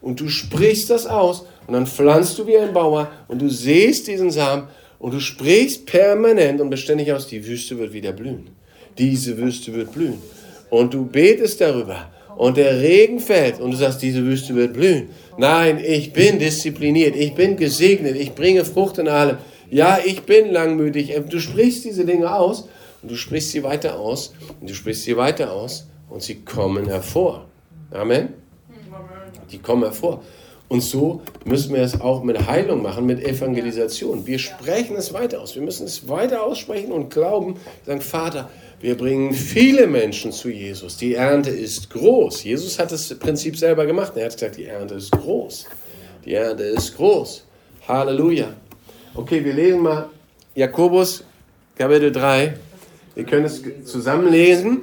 [0.00, 4.06] Und du sprichst das aus und dann pflanzt du wie ein Bauer und du siehst
[4.06, 4.68] diesen Samen
[4.98, 8.50] und du sprichst permanent und beständig aus, die Wüste wird wieder blühen.
[8.96, 10.20] Diese Wüste wird blühen.
[10.70, 15.08] Und du betest darüber und der Regen fällt und du sagst, diese Wüste wird blühen.
[15.36, 19.38] Nein, ich bin diszipliniert, ich bin gesegnet, ich bringe Frucht in allem.
[19.70, 21.14] Ja, ich bin langmütig.
[21.28, 22.68] Du sprichst diese Dinge aus
[23.02, 26.86] und du sprichst sie weiter aus und du sprichst sie weiter aus und sie kommen
[26.86, 27.46] hervor.
[27.90, 28.34] Amen.
[29.50, 30.22] Die kommen hervor.
[30.68, 34.26] Und so müssen wir es auch mit Heilung machen, mit Evangelisation.
[34.26, 35.54] Wir sprechen es weiter aus.
[35.54, 37.56] Wir müssen es weiter aussprechen und glauben,
[37.86, 38.50] sagen, Vater,
[38.80, 40.98] wir bringen viele Menschen zu Jesus.
[40.98, 42.44] Die Ernte ist groß.
[42.44, 44.12] Jesus hat das Prinzip selber gemacht.
[44.16, 45.66] Er hat gesagt, die Ernte ist groß.
[46.24, 47.44] Die Ernte ist groß.
[47.88, 48.52] Halleluja.
[49.14, 50.10] Okay, wir lesen mal
[50.54, 51.24] Jakobus
[51.76, 52.54] Kapitel 3.
[53.14, 54.82] Wir können es zusammenlesen.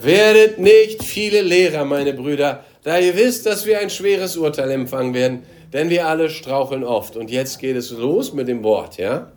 [0.00, 5.14] Werdet nicht viele Lehrer, meine Brüder, da ihr wisst, dass wir ein schweres Urteil empfangen
[5.14, 7.16] werden, denn wir alle straucheln oft.
[7.16, 9.32] Und jetzt geht es los mit dem Wort, ja?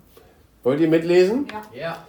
[0.64, 1.48] Wollt ihr mitlesen?
[1.74, 1.80] Ja.
[1.80, 2.06] ja.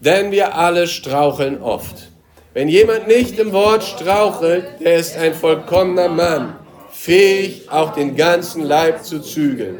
[0.00, 2.08] Denn wir alle straucheln oft.
[2.54, 6.56] Wenn jemand nicht im Wort strauchelt, der ist ein vollkommener Mann,
[6.90, 9.78] fähig, auch den ganzen Leib zu zügeln.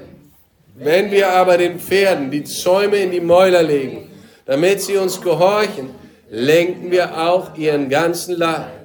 [0.74, 4.10] Wenn wir aber den Pferden die Zäume in die Mäuler legen,
[4.44, 5.88] damit sie uns gehorchen,
[6.28, 8.75] lenken wir auch ihren ganzen Leib.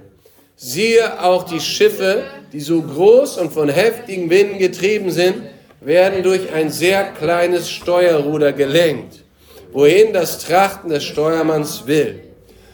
[0.63, 2.21] Siehe auch die Schiffe,
[2.53, 5.41] die so groß und von heftigen Winden getrieben sind,
[5.79, 9.23] werden durch ein sehr kleines Steuerruder gelenkt,
[9.71, 12.25] wohin das Trachten des Steuermanns will.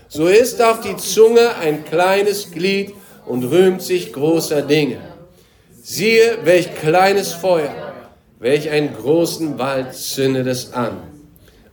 [0.10, 2.94] So ist auch die Zunge ein kleines Glied
[3.26, 5.00] und rühmt sich großer Dinge.
[5.82, 7.94] Siehe, welch kleines Feuer,
[8.38, 11.04] welch einen großen Wald zündet es an.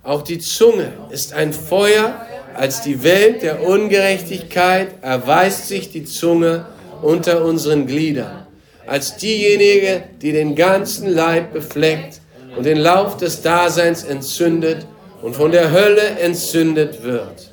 [0.04, 6.66] Auch die Zunge ist ein Feuer, als die Welt der Ungerechtigkeit erweist sich die Zunge
[7.02, 8.46] unter unseren Gliedern,
[8.86, 12.20] als diejenige, die den ganzen Leib befleckt
[12.56, 14.86] und den Lauf des Daseins entzündet
[15.22, 17.50] und von der Hölle entzündet wird.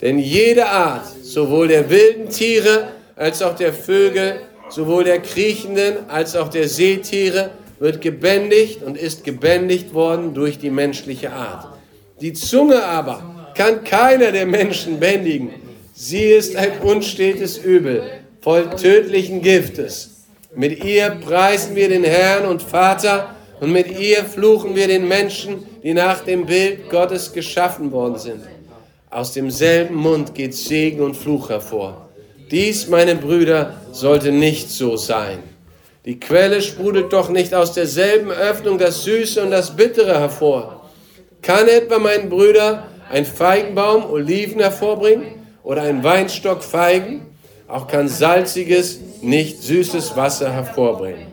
[0.00, 6.34] Denn jede Art, sowohl der wilden Tiere als auch der Vögel, sowohl der kriechenden als
[6.34, 11.66] auch der Seetiere, wird gebändigt und ist gebändigt worden durch die menschliche Art.
[12.20, 15.50] Die Zunge aber kann keiner der Menschen bändigen.
[15.94, 18.02] Sie ist ein unstetes Übel,
[18.40, 20.24] voll tödlichen Giftes.
[20.54, 25.66] Mit ihr preisen wir den Herrn und Vater und mit ihr fluchen wir den Menschen,
[25.82, 28.42] die nach dem Bild Gottes geschaffen worden sind.
[29.10, 32.08] Aus demselben Mund geht Segen und Fluch hervor.
[32.50, 35.38] Dies, meine Brüder, sollte nicht so sein.
[36.04, 40.90] Die Quelle sprudelt doch nicht aus derselben Öffnung das Süße und das Bittere hervor.
[41.40, 45.26] Kann etwa, mein Brüder, ein Feigenbaum Oliven hervorbringen
[45.62, 47.20] oder ein Weinstock Feigen?
[47.68, 51.26] Auch kann salziges, nicht süßes Wasser hervorbringen.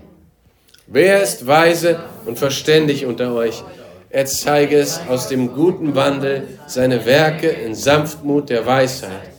[0.88, 3.64] Wer ist weise und verständig unter euch?
[4.10, 9.30] Er zeige es aus dem guten Wandel, seine Werke in Sanftmut der Weisheit.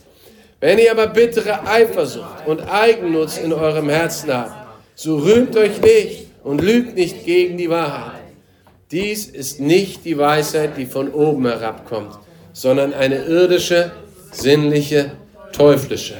[0.60, 4.52] Wenn ihr aber bittere Eifersucht und Eigennutz in eurem Herzen habt,
[4.94, 8.20] so rühmt euch nicht und lügt nicht gegen die Wahrheit.
[8.90, 12.18] Dies ist nicht die Weisheit, die von oben herabkommt,
[12.60, 13.90] sondern eine irdische,
[14.32, 15.12] sinnliche,
[15.50, 16.16] teuflische.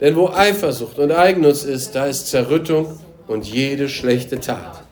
[0.00, 4.82] Denn wo Eifersucht und Eigennutz ist, da ist Zerrüttung und jede schlechte Tat.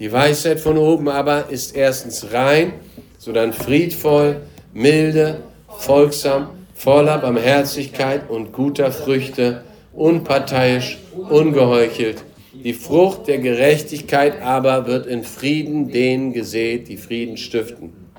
[0.00, 2.72] Die Weisheit von oben aber ist erstens rein,
[3.16, 4.40] sodann friedvoll,
[4.74, 5.36] milde,
[5.78, 10.98] folgsam, voller Barmherzigkeit und guter Früchte, unparteiisch,
[11.30, 12.24] ungeheuchelt.
[12.52, 18.09] Die Frucht der Gerechtigkeit aber wird in Frieden denen gesät, die Frieden stiften.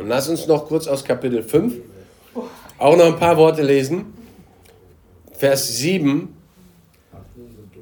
[0.00, 1.74] Und lass uns noch kurz aus Kapitel 5
[2.78, 4.14] auch noch ein paar Worte lesen.
[5.36, 6.34] Vers 7.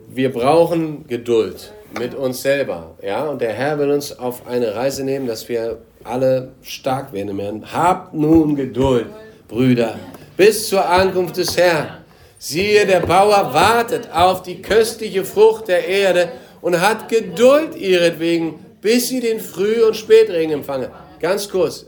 [0.09, 2.97] Wir brauchen Geduld mit uns selber.
[3.01, 3.29] Ja?
[3.29, 7.73] Und der Herr will uns auf eine Reise nehmen, dass wir alle stark werden werden.
[7.73, 9.07] Habt nun Geduld,
[9.47, 9.97] Brüder,
[10.37, 11.99] bis zur Ankunft des Herrn.
[12.41, 16.31] Siehe, der Bauer wartet auf die köstliche Frucht der Erde
[16.63, 20.91] und hat Geduld ihretwegen, bis sie den Früh- und Spätregen empfange.
[21.21, 21.87] Ganz kurz,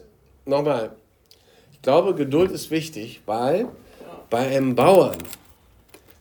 [0.50, 0.90] nochmal.
[1.72, 3.68] Ich glaube, Geduld ist wichtig, weil
[4.28, 5.16] bei einem Bauern,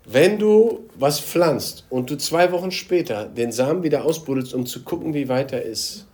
[0.05, 4.83] wenn du was pflanzt und du zwei Wochen später den Samen wieder ausbuddelst, um zu
[4.83, 6.07] gucken, wie weit er ist,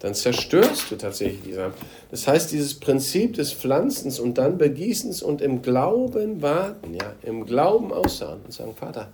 [0.00, 1.74] dann zerstörst du tatsächlich die Samen.
[2.10, 7.46] Das heißt, dieses Prinzip des Pflanzens und dann Begießens und im Glauben warten, ja, im
[7.46, 9.10] Glauben aussahen und sagen, Vater,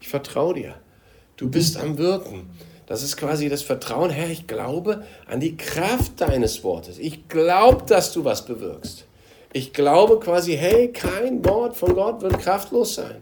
[0.00, 0.74] ich vertraue dir,
[1.36, 2.50] du bist am Wirken.
[2.88, 6.98] Das ist quasi das Vertrauen, Herr, ich glaube an die Kraft deines Wortes.
[6.98, 9.04] Ich glaube, dass du was bewirkst.
[9.52, 13.16] Ich glaube quasi, hey, kein Wort von Gott wird kraftlos sein.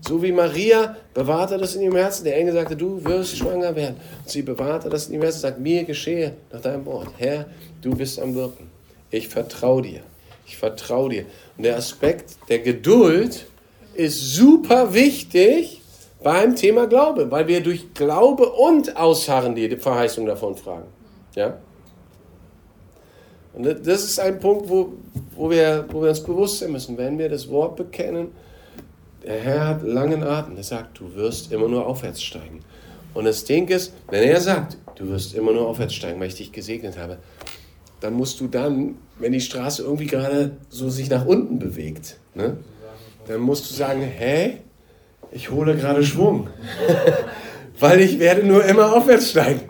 [0.00, 2.24] So wie Maria bewahrte das in ihrem Herzen.
[2.24, 3.96] Der Engel sagte, du wirst schwanger werden.
[4.22, 7.10] Und sie bewahrte das in ihrem Herzen, sagt, mir geschehe nach deinem Wort.
[7.16, 7.46] Herr,
[7.82, 8.70] du bist am Wirken.
[9.10, 10.00] Ich vertraue dir.
[10.46, 11.26] Ich vertraue dir.
[11.56, 13.46] Und der Aspekt der Geduld
[13.94, 15.75] ist super wichtig
[16.26, 20.88] beim Thema Glaube, weil wir durch Glaube und Ausharren die Verheißung davon fragen.
[21.36, 21.58] Ja?
[23.52, 24.94] Und das ist ein Punkt, wo,
[25.36, 28.32] wo, wir, wo wir uns bewusst sein müssen, wenn wir das Wort bekennen,
[29.24, 30.56] der Herr hat langen Atem.
[30.56, 32.58] Er sagt, du wirst immer nur aufwärts steigen.
[33.14, 36.34] Und das Ding ist, wenn er sagt, du wirst immer nur aufwärts steigen, weil ich
[36.34, 37.18] dich gesegnet habe,
[38.00, 42.56] dann musst du dann, wenn die Straße irgendwie gerade so sich nach unten bewegt, ne,
[43.28, 44.58] dann musst du sagen, hä,
[45.36, 46.48] ich hole gerade Schwung,
[47.78, 49.60] weil ich werde nur immer aufwärts steigen.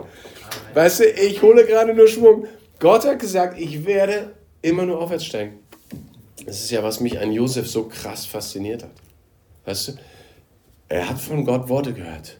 [0.73, 2.47] Weißt du, ich hole gerade nur Schwung.
[2.79, 5.59] Gott hat gesagt, ich werde immer nur aufwärts steigen.
[6.45, 8.91] Das ist ja, was mich an Josef so krass fasziniert hat.
[9.65, 9.91] Weißt du,
[10.87, 12.39] er hat von Gott Worte gehört.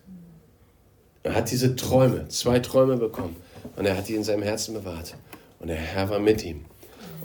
[1.24, 3.36] Er hat diese Träume, zwei Träume bekommen.
[3.76, 5.16] Und er hat die in seinem Herzen bewahrt.
[5.60, 6.64] Und der Herr war mit ihm.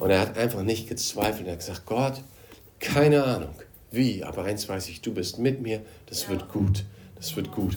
[0.00, 1.46] Und er hat einfach nicht gezweifelt.
[1.46, 2.14] Er hat gesagt, Gott,
[2.80, 3.55] keine Ahnung,
[3.93, 6.84] wie, aber eins weiß ich, du bist mit mir, das wird gut,
[7.16, 7.76] das wird gut.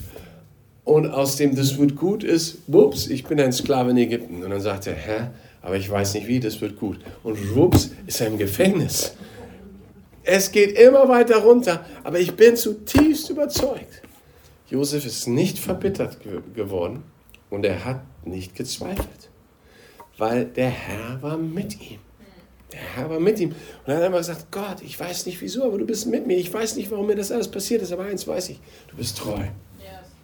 [0.84, 4.43] Und aus dem, das wird gut, ist, wups, ich bin ein Sklave in Ägypten.
[4.43, 6.99] Und dann sagt er, Herr, aber ich weiß nicht wie, das wird gut.
[7.24, 9.16] Und wups, ist er im Gefängnis.
[10.24, 14.01] Es geht immer weiter runter, aber ich bin zutiefst überzeugt.
[14.70, 17.03] Josef ist nicht verbittert ge geworden
[17.49, 19.30] und er hat nicht gezweifelt,
[20.18, 21.99] weil der Herr war mit ihm.
[22.76, 23.49] Der Herr war mit ihm.
[23.51, 23.57] Und
[23.88, 26.36] er hat einfach gesagt, Gott, ich weiß nicht wieso, aber du bist mit mir.
[26.38, 28.59] Ich weiß nicht, warum mir das alles passiert ist, aber eins weiß ich,
[28.89, 29.43] du bist treu.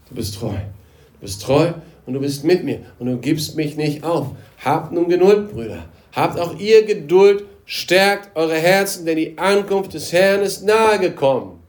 [0.10, 0.50] Du bist treu.
[0.50, 1.72] Du bist treu
[2.06, 4.32] und du bist mit mir und du gibst mich nicht auf.
[4.64, 5.86] Habt nun Geduld, Brüder.
[6.12, 11.62] Habt auch ihr Geduld, stärkt eure Herzen, denn die Ankunft des Herrn ist nahe gekommen.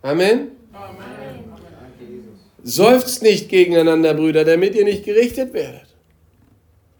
[0.00, 0.52] Amen.
[0.72, 1.44] Amen.
[2.62, 5.94] Seufzt nicht gegeneinander, Brüder, damit ihr nicht gerichtet werdet.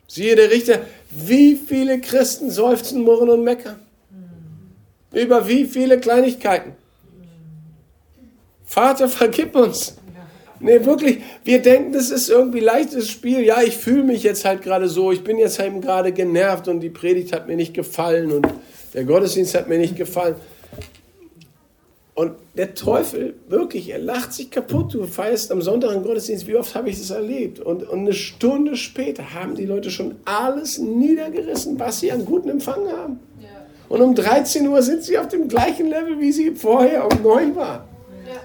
[0.07, 0.83] Siehe der Richter,
[1.17, 3.79] wie viele Christen seufzen, murren und meckern.
[5.13, 6.73] Über wie viele Kleinigkeiten.
[8.65, 9.97] Vater, vergib uns.
[10.61, 13.41] Nee, wirklich, wir denken, das ist irgendwie leichtes Spiel.
[13.41, 16.81] Ja, ich fühle mich jetzt halt gerade so, ich bin jetzt halt gerade genervt und
[16.81, 18.49] die Predigt hat mir nicht gefallen und
[18.95, 20.37] der Gottesdienst hat mir nicht gefallen.
[22.15, 24.95] Und der Teufel, wirklich, er lacht sich kaputt.
[24.95, 27.59] Du feierst am Sonntag einen Gottesdienst, wie oft habe ich das erlebt?
[27.59, 32.51] Und, und eine Stunde später haben die Leute schon alles niedergerissen, was sie an guten
[32.51, 33.19] Empfang haben.
[33.41, 33.49] Ja.
[33.89, 37.57] Und um 13 Uhr sind sie auf dem gleichen Level, wie sie vorher um 9
[37.57, 37.83] waren.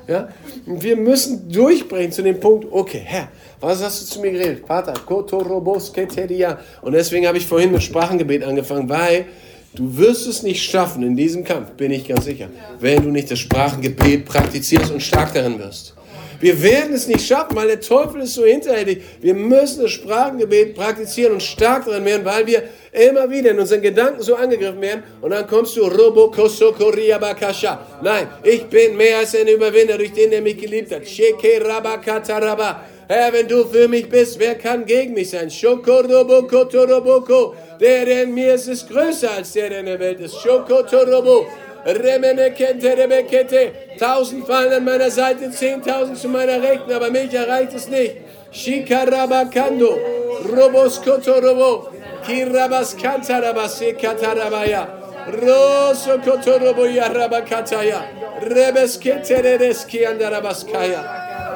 [0.07, 0.13] Ja.
[0.15, 0.29] ja?
[0.65, 3.27] Und wir müssen durchbrechen zu dem Punkt, okay, Herr,
[3.59, 4.65] was hast du zu mir geredet?
[4.65, 6.59] Vater, Kotorobos Keteria.
[6.81, 9.27] Und deswegen habe ich vorhin mit Sprachengebet angefangen, weil
[9.73, 11.03] Du wirst es nicht schaffen.
[11.03, 12.49] In diesem Kampf, bin ich ganz sicher,
[12.79, 15.93] wenn du nicht das Sprachengebet praktizierst und stark darin wirst.
[16.39, 19.03] Wir werden es nicht schaffen, weil der Teufel ist so hinterhältig.
[19.21, 23.81] Wir müssen das Sprachengebet praktizieren und stark darin werden, weil wir immer wieder in unseren
[23.81, 25.03] Gedanken so angegriffen werden.
[25.21, 27.85] Und dann kommst du, Robo Bakasha.
[28.01, 31.05] Nein, ich bin mehr als ein Überwinder durch den, der mich geliebt hat.
[31.07, 32.83] Sheke Rabakataraba.
[33.11, 35.49] Herr, wenn du für mich bist, wer kann gegen mich sein?
[35.49, 37.55] Shokoroboko Toroboko.
[37.81, 40.39] Der, der in mir ist, ist größer als der, der in der Welt ist.
[40.39, 41.47] Shokotorobo.
[41.85, 43.71] Remene kente rebekete.
[43.97, 48.17] Tausend fallen an meiner Seite, zehntausend zu meiner Rechten, aber mich erreicht es nicht.
[48.51, 49.97] Shikarabakando.
[50.45, 51.89] Robos kotorobo.
[52.25, 54.87] Kirabas kantarabase katarabaya.
[55.27, 58.01] Roso kotorobo yarabakataya.
[58.41, 61.01] Rebes keterereski andarabaskaya.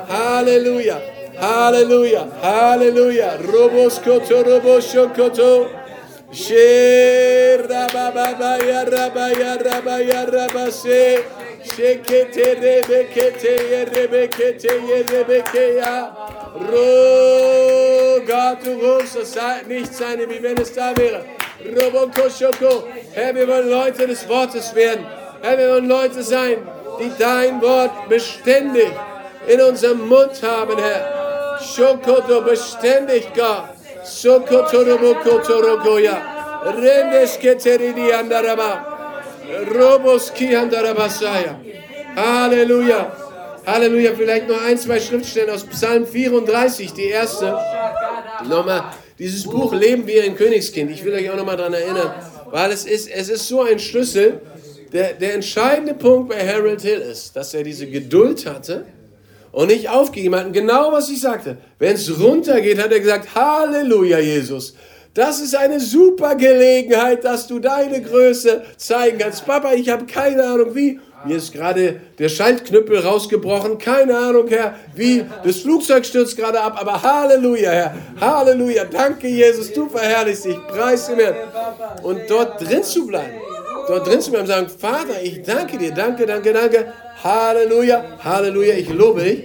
[0.08, 0.98] Halleluja.
[1.40, 2.28] Halleluja.
[2.42, 3.38] Halleluja.
[3.52, 5.83] Robos kotorobo shokoto.
[18.26, 21.24] Gott, du rufst es nicht seine, wie wenn es da wäre.
[21.80, 22.88] Robokoshoko.
[23.14, 25.06] Herr, wir wollen Leute des Wortes werden.
[25.42, 26.58] Herr, wir wollen Leute sein,
[27.00, 28.92] die dein Wort beständig
[29.48, 31.60] in unserem Mund haben, Herr.
[31.62, 33.73] Shokoto, beständig, Gott.
[42.16, 43.16] Halleluja.
[43.66, 44.12] Halleluja.
[44.16, 47.58] Vielleicht noch ein, zwei Schriftstellen aus Psalm 34, die erste.
[48.48, 48.84] Nochmal,
[49.18, 50.92] dieses Buch Leben wie ein Königskind.
[50.92, 52.14] Ich will euch auch nochmal daran erinnern,
[52.52, 54.42] weil es ist, es ist so ein Schlüssel.
[54.92, 58.86] Der, der entscheidende Punkt bei Harold Hill ist, dass er diese Geduld hatte
[59.54, 60.48] und nicht aufgegeben hat.
[60.48, 61.58] Und genau was ich sagte.
[61.80, 64.74] Wenn es runtergeht, hat er gesagt, Halleluja, Jesus.
[65.14, 69.46] Das ist eine super Gelegenheit, dass du deine Größe zeigen kannst.
[69.46, 71.00] Papa, ich habe keine Ahnung wie.
[71.26, 73.78] Mir ist gerade der Schaltknüppel rausgebrochen.
[73.78, 75.24] Keine Ahnung, Herr, wie.
[75.46, 76.76] Das Flugzeug stürzt gerade ab.
[76.82, 77.96] Aber Halleluja, Herr.
[78.20, 78.86] Halleluja.
[78.86, 79.72] Danke, Jesus.
[79.72, 80.58] Du verherrlichst dich.
[80.68, 81.36] Preis mir.
[82.02, 83.36] Und dort drin zu bleiben.
[83.88, 85.92] Dort drin zu bleiben sagen, Vater, ich danke dir.
[85.92, 86.94] Danke, danke, danke.
[87.24, 89.44] Halleluja, Halleluja, ich lobe dich.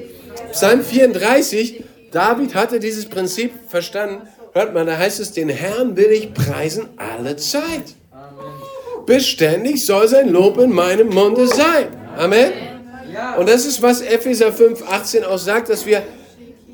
[0.51, 4.27] Psalm 34, David hatte dieses Prinzip verstanden.
[4.53, 7.95] Hört mal, da heißt es, den Herrn will ich preisen alle Zeit.
[9.07, 11.87] Beständig soll sein Lob in meinem Munde sein.
[12.17, 12.53] Amen.
[13.39, 16.03] Und das ist, was Epheser 5, 18 auch sagt, dass wir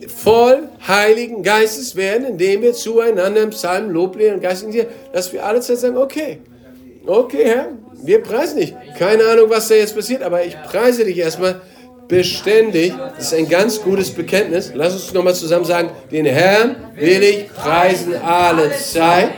[0.09, 4.67] voll Heiligen Geistes werden, indem wir zueinander im Psalm Lob lehren und Geist
[5.13, 6.41] dass wir alle Zeit sagen, okay,
[7.07, 7.69] okay, Herr,
[8.05, 8.75] wir preisen dich.
[8.99, 11.61] Keine Ahnung, was da jetzt passiert, aber ich preise dich erstmal
[12.09, 12.93] beständig.
[13.17, 14.73] Das ist ein ganz gutes Bekenntnis.
[14.75, 19.31] Lass uns nochmal zusammen sagen, den Herrn will ich preisen alle Zeit.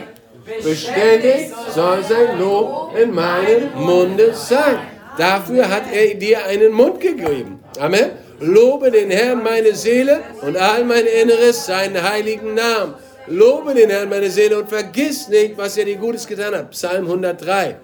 [0.63, 4.79] Beständig soll sein Lob in meinem Munde sein.
[5.17, 7.59] Dafür hat er dir einen Mund gegeben.
[7.79, 8.11] Amen.
[8.39, 12.93] Lobe den Herrn meine Seele und all mein Inneres seinen heiligen Namen.
[13.27, 16.71] Lobe den Herrn meine Seele und vergiss nicht, was er dir Gutes getan hat.
[16.71, 17.75] Psalm 103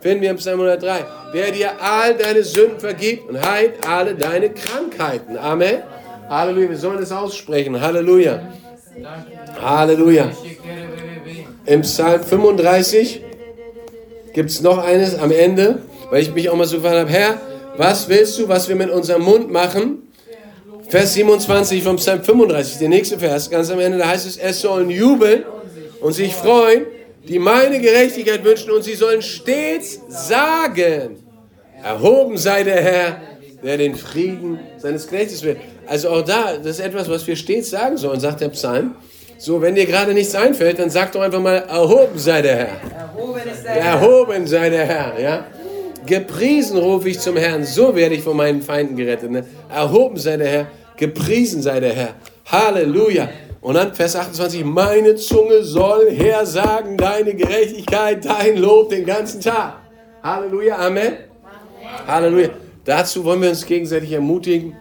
[0.00, 4.50] finden wir im Psalm 103, der dir all deine Sünden vergibt und heilt alle deine
[4.50, 5.36] Krankheiten.
[5.36, 5.82] Amen.
[6.28, 6.70] Halleluja.
[6.70, 7.80] Wir sollen es aussprechen.
[7.80, 8.40] Halleluja.
[9.60, 10.30] Halleluja.
[11.66, 13.22] Im Psalm 35
[14.32, 17.40] gibt es noch eines am Ende, weil ich mich auch mal so gefragt habe, Herr,
[17.76, 20.10] was willst du, was wir mit unserem Mund machen?
[20.88, 24.60] Vers 27 vom Psalm 35, der nächste Vers, ganz am Ende, da heißt es, es
[24.60, 25.44] sollen jubeln
[26.00, 26.86] und sich freuen,
[27.30, 31.16] die meine Gerechtigkeit wünschen und sie sollen stets sagen,
[31.80, 33.20] erhoben sei der Herr,
[33.62, 35.56] der den Frieden seines Knechtes will.
[35.86, 38.96] Also auch da, das ist etwas, was wir stets sagen sollen, sagt der Psalm.
[39.38, 42.80] So, wenn dir gerade nichts einfällt, dann sag doch einfach mal, erhoben sei der Herr.
[43.76, 45.46] Erhoben sei der Herr, ja.
[46.04, 49.30] Gepriesen rufe ich zum Herrn, so werde ich von meinen Feinden gerettet.
[49.30, 49.44] Ne?
[49.72, 50.66] Erhoben sei der Herr,
[50.96, 52.14] gepriesen sei der Herr.
[52.46, 53.28] Halleluja.
[53.60, 59.74] Und dann Vers 28, meine Zunge soll hersagen deine Gerechtigkeit, dein Lob den ganzen Tag.
[60.22, 61.12] Halleluja, Amen.
[62.06, 62.50] Halleluja.
[62.84, 64.74] Dazu wollen wir uns gegenseitig ermutigen.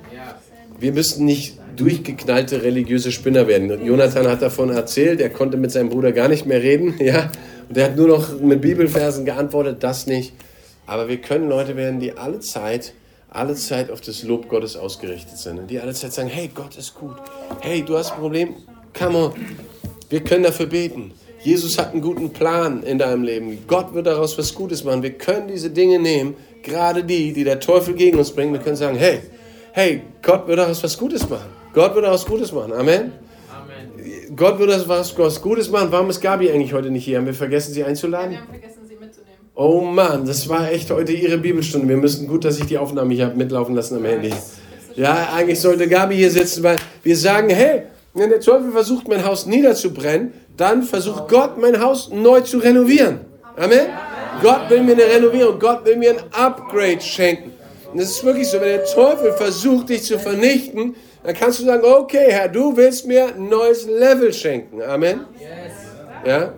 [0.80, 3.86] Wir müssen nicht durchgeknallte religiöse Spinner werden.
[3.86, 7.32] Jonathan hat davon erzählt, er konnte mit seinem Bruder gar nicht mehr reden, ja,
[7.68, 10.34] und er hat nur noch mit Bibelversen geantwortet, das nicht.
[10.86, 12.94] Aber wir können Leute werden, die alle Zeit,
[13.32, 16.96] alle Zeit auf das Lob Gottes ausgerichtet sind, die alle Zeit sagen, hey, Gott ist
[16.96, 17.16] gut,
[17.62, 18.56] hey, du hast ein Problem,
[18.98, 19.34] come on,
[20.10, 21.12] wir können dafür beten.
[21.42, 23.60] Jesus hat einen guten Plan in deinem Leben.
[23.66, 25.04] Gott wird daraus was Gutes machen.
[25.04, 28.52] Wir können diese Dinge nehmen, gerade die, die der Teufel gegen uns bringt.
[28.52, 29.22] Wir können sagen, hey,
[29.72, 31.48] hey, Gott wird daraus was Gutes machen.
[31.74, 32.74] Gott wird daraus Gutes machen.
[32.74, 33.14] Amen.
[33.54, 34.36] Amen.
[34.36, 35.88] Gott wird daraus was, Gutes machen.
[35.92, 37.18] Warum ist Gabi eigentlich heute nicht hier?
[37.18, 38.32] Haben wir vergessen, sie einzuladen?
[38.32, 38.79] Wir haben vergessen.
[39.62, 41.86] Oh Mann, das war echt heute ihre Bibelstunde.
[41.90, 44.34] Wir müssen gut, dass ich die Aufnahme hier habe mitlaufen lassen am Handy.
[44.96, 47.84] Ja, eigentlich sollte Gabi hier sitzen, weil wir sagen, hey,
[48.14, 53.20] wenn der Teufel versucht, mein Haus niederzubrennen, dann versucht Gott, mein Haus neu zu renovieren.
[53.58, 53.88] Amen.
[54.42, 57.52] Gott will mir eine Renovierung, Gott will mir ein Upgrade schenken.
[57.92, 61.66] Und es ist wirklich so, wenn der Teufel versucht, dich zu vernichten, dann kannst du
[61.66, 64.82] sagen, okay, Herr, du willst mir ein neues Level schenken.
[64.82, 65.26] Amen.
[66.26, 66.54] Ja?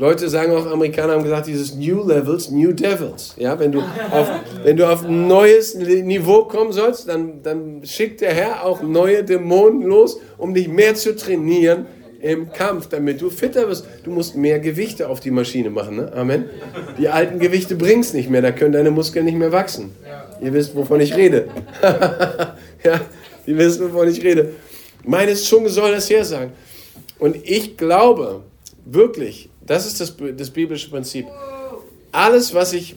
[0.00, 3.34] Leute sagen auch, Amerikaner haben gesagt, dieses New Levels, New Devils.
[3.36, 4.30] Ja, wenn du auf,
[4.64, 9.22] wenn du auf ein neues Niveau kommen sollst, dann, dann schickt der Herr auch neue
[9.24, 11.84] Dämonen los, um dich mehr zu trainieren
[12.22, 13.84] im Kampf, damit du fitter wirst.
[14.02, 15.96] Du musst mehr Gewichte auf die Maschine machen.
[15.96, 16.10] Ne?
[16.14, 16.46] Amen.
[16.98, 19.92] Die alten Gewichte bringst nicht mehr, da können deine Muskeln nicht mehr wachsen.
[20.40, 21.48] Ihr wisst, wovon ich rede.
[22.82, 23.02] ja,
[23.44, 24.54] ihr wisst, wovon ich rede.
[25.04, 26.52] Meine Zunge soll das her sagen.
[27.18, 28.44] Und ich glaube
[28.86, 31.28] wirklich, das ist das, das biblische Prinzip.
[32.10, 32.96] Alles, was ich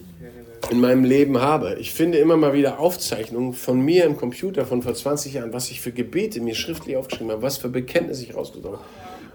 [0.71, 1.75] in meinem Leben habe.
[1.75, 5.69] Ich finde immer mal wieder Aufzeichnungen von mir im Computer von vor 20 Jahren, was
[5.69, 8.79] ich für Gebete mir schriftlich aufgeschrieben habe, was für Bekenntnisse ich rausgesucht habe.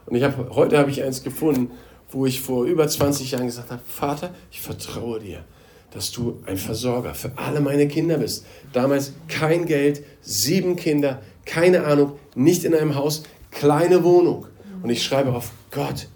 [0.06, 1.70] Und ich habe, heute habe ich eins gefunden,
[2.10, 5.44] wo ich vor über 20 Jahren gesagt habe, Vater, ich vertraue dir,
[5.92, 8.46] dass du ein Versorger für alle meine Kinder bist.
[8.72, 13.22] Damals kein Geld, sieben Kinder, keine Ahnung, nicht in einem Haus,
[13.52, 14.46] kleine Wohnung.
[14.82, 16.08] Und ich schreibe auf, Gott,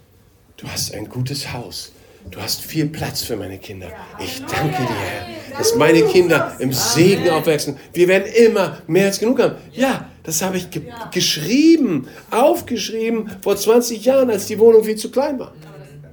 [0.57, 1.91] du hast ein gutes Haus.
[2.31, 3.91] Du hast viel Platz für meine Kinder.
[4.19, 7.77] Ich danke dir, Herr, dass meine Kinder im Segen aufwachsen.
[7.91, 9.55] Wir werden immer mehr als genug haben.
[9.73, 15.11] Ja, das habe ich ge geschrieben, aufgeschrieben vor 20 Jahren, als die Wohnung viel zu
[15.11, 15.53] klein war.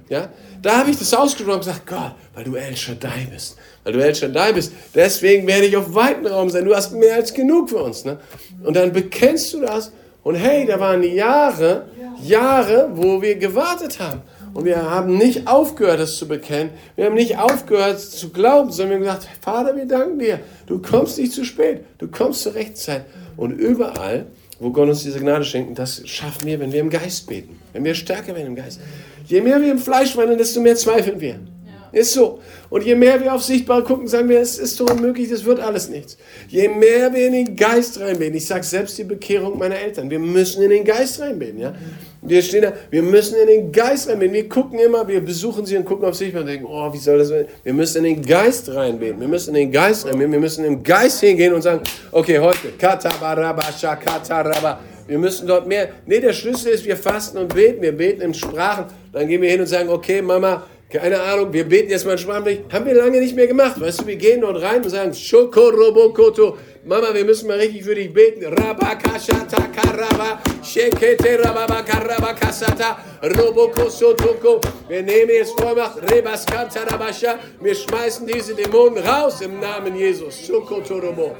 [0.09, 0.29] Ja,
[0.61, 4.03] da habe ich das ausgesprochen und gesagt, Gott, weil du El Shaddai bist, weil du
[4.03, 6.65] El Shaddai bist, deswegen werde ich auf weiten Raum sein.
[6.65, 8.03] Du hast mehr als genug für uns.
[8.03, 8.19] Ne?
[8.63, 9.91] Und dann bekennst du das
[10.23, 11.87] und hey, da waren Jahre,
[12.21, 14.21] Jahre, wo wir gewartet haben.
[14.53, 16.71] Und wir haben nicht aufgehört, das zu bekennen.
[16.95, 20.39] Wir haben nicht aufgehört zu glauben, sondern wir haben gesagt, Vater, wir danken dir.
[20.67, 21.81] Du kommst nicht zu spät.
[21.97, 23.05] Du kommst zur rechten Zeit.
[23.37, 24.25] Und überall,
[24.59, 27.59] wo Gott uns diese Gnade schenkt, das schaffen wir, wenn wir im Geist beten.
[27.73, 28.79] Wenn wir stärker werden im Geist.
[29.25, 31.39] Je mehr wir im Fleisch wandeln, desto mehr zweifeln wir.
[31.91, 32.39] Ist so.
[32.69, 35.59] Und je mehr wir auf sichtbar gucken, sagen wir, es ist so unmöglich, das wird
[35.59, 36.17] alles nichts.
[36.47, 40.19] Je mehr wir in den Geist reinbeten, ich sage selbst die Bekehrung meiner Eltern, wir
[40.19, 41.59] müssen in den Geist reinbeten.
[41.59, 41.73] Ja?
[42.23, 44.33] Wir stehen da, wir müssen in den Geist reinbeten.
[44.33, 47.17] Wir gucken immer, wir besuchen sie und gucken auf sichtbar und denken, oh, wie soll
[47.17, 47.45] das sein?
[47.63, 49.19] Wir müssen in den Geist reinbeten.
[49.19, 50.31] Wir müssen in den Geist reinbeten.
[50.31, 54.79] Wir müssen im Geist hingehen und sagen, okay, heute, katabaraba, shakataraba.
[55.07, 55.89] Wir müssen dort mehr.
[56.05, 57.81] Nee, der Schlüssel ist, wir fasten und beten.
[57.81, 58.85] Wir beten in Sprachen.
[59.11, 62.17] Dann gehen wir hin und sagen, okay, Mama, keine Ahnung, wir beten jetzt mal in
[62.17, 62.65] Sprachen.
[62.71, 63.79] Haben wir lange nicht mehr gemacht.
[63.79, 66.57] Weißt du, wir gehen dort rein und sagen, Shokorobokoto.
[66.83, 68.43] Mama, wir müssen mal richtig für dich beten.
[68.43, 71.83] Rabakashata karaba, shekete rababa
[72.33, 74.59] kasata, robokosotoko.
[74.89, 77.39] Wir nehmen jetzt Vollmacht, rebaskanta rabasha.
[77.61, 80.45] Wir schmeißen diese Dämonen raus im Namen Jesus.
[80.45, 81.37] Shokotorobo.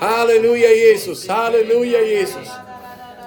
[0.00, 1.28] Halleluja, Jesus.
[1.28, 2.48] Halleluja, Jesus.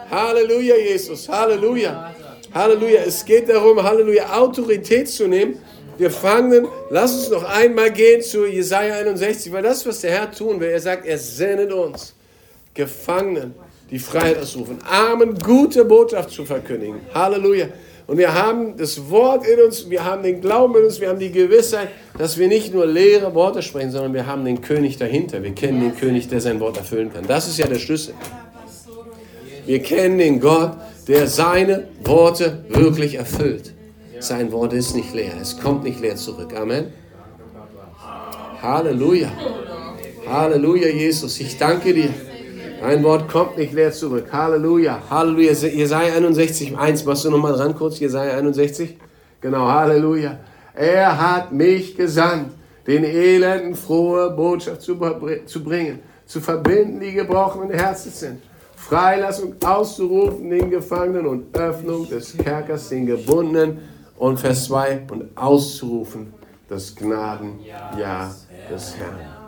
[0.09, 1.27] Halleluja, Jesus.
[1.27, 2.13] Halleluja.
[2.53, 3.01] Halleluja.
[3.05, 5.57] Es geht darum, Halleluja, Autorität zu nehmen.
[5.97, 10.31] Wir fangen, lass uns noch einmal gehen zu Jesaja 61, weil das, was der Herr
[10.31, 12.13] tun will, er sagt, er sendet uns
[12.73, 13.53] Gefangenen
[13.91, 17.01] die Freiheit ausrufen, Armen gute Botschaft zu verkündigen.
[17.13, 17.67] Halleluja.
[18.07, 21.19] Und wir haben das Wort in uns, wir haben den Glauben in uns, wir haben
[21.19, 25.43] die Gewissheit, dass wir nicht nur leere Worte sprechen, sondern wir haben den König dahinter.
[25.43, 27.27] Wir kennen den König, der sein Wort erfüllen kann.
[27.27, 28.15] Das ist ja der Schlüssel.
[29.65, 30.71] Wir kennen den Gott,
[31.09, 33.73] der seine Worte wirklich erfüllt.
[34.19, 36.53] Sein Wort ist nicht leer, es kommt nicht leer zurück.
[36.55, 36.93] Amen.
[38.61, 39.31] Halleluja.
[40.27, 41.39] Halleluja, Jesus.
[41.39, 42.13] Ich danke dir.
[42.79, 44.27] Dein Wort kommt nicht leer zurück.
[44.31, 45.01] Halleluja.
[45.09, 45.51] Halleluja.
[45.51, 47.05] Jesaja 61, 1.
[47.05, 47.99] Machst du nochmal dran kurz?
[47.99, 48.95] Jesaja 61.
[49.41, 49.67] Genau.
[49.67, 50.37] Halleluja.
[50.75, 52.51] Er hat mich gesandt,
[52.85, 54.95] den Elenden frohe Botschaft zu,
[55.45, 58.48] zu bringen, zu verbinden, die gebrochenen Herzen sind.
[58.79, 63.79] Freilassung auszurufen den Gefangenen und Öffnung des Kerkers den Gebundenen.
[64.17, 65.07] Und Vers 2.
[65.11, 66.33] Und auszurufen
[66.67, 68.33] das Gnadenjahr
[68.71, 69.39] des Herrn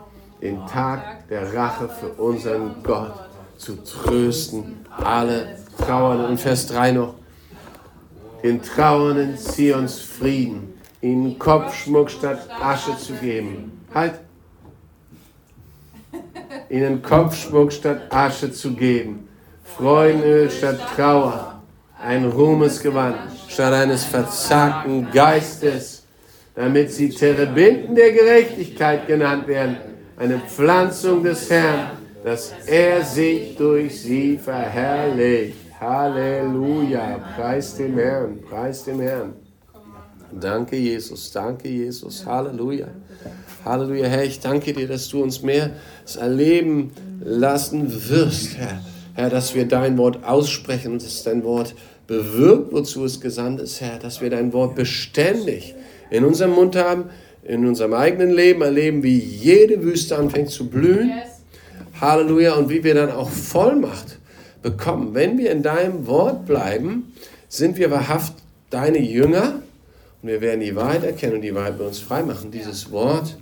[0.41, 3.13] den Tag der Rache für unseren Gott
[3.57, 6.27] zu trösten, alle Trauernden.
[6.27, 7.15] Und Vers 3 noch,
[8.43, 13.86] den Trauernden Zions Frieden, ihnen Kopfschmuck statt Asche zu geben.
[13.93, 14.19] Halt!
[16.72, 19.28] Ihnen Kopfschmuck statt Asche zu geben,
[19.63, 21.61] Freudenöl statt Trauer,
[22.01, 23.17] ein Ruhmesgewand
[23.47, 26.03] statt eines verzagten Geistes,
[26.55, 29.78] damit sie Terebinden der Gerechtigkeit genannt werden
[30.22, 35.57] eine Pflanzung des Herrn, dass er sich durch sie verherrlicht.
[35.80, 39.34] Halleluja, preis dem Herrn, preis dem Herrn.
[40.32, 42.88] Danke, Jesus, danke, Jesus, Halleluja.
[43.64, 45.72] Halleluja, Herr, ich danke dir, dass du uns mehr
[46.20, 46.91] erleben
[47.24, 48.82] lassen wirst, Herr.
[49.14, 51.76] Herr, dass wir dein Wort aussprechen und dass dein Wort
[52.07, 55.76] bewirkt, wozu es gesandt ist, Herr, dass wir dein Wort beständig
[56.09, 57.05] in unserem Mund haben,
[57.43, 61.12] in unserem eigenen Leben erleben, wie jede Wüste anfängt zu blühen.
[61.99, 62.55] Halleluja.
[62.55, 64.18] Und wie wir dann auch Vollmacht
[64.62, 65.14] bekommen.
[65.14, 67.14] Wenn wir in deinem Wort bleiben,
[67.47, 68.34] sind wir wahrhaft
[68.70, 69.62] deine Jünger
[70.22, 72.51] und wir werden die Wahrheit erkennen und die Wahrheit bei uns freimachen.
[72.51, 73.38] Dieses Wort,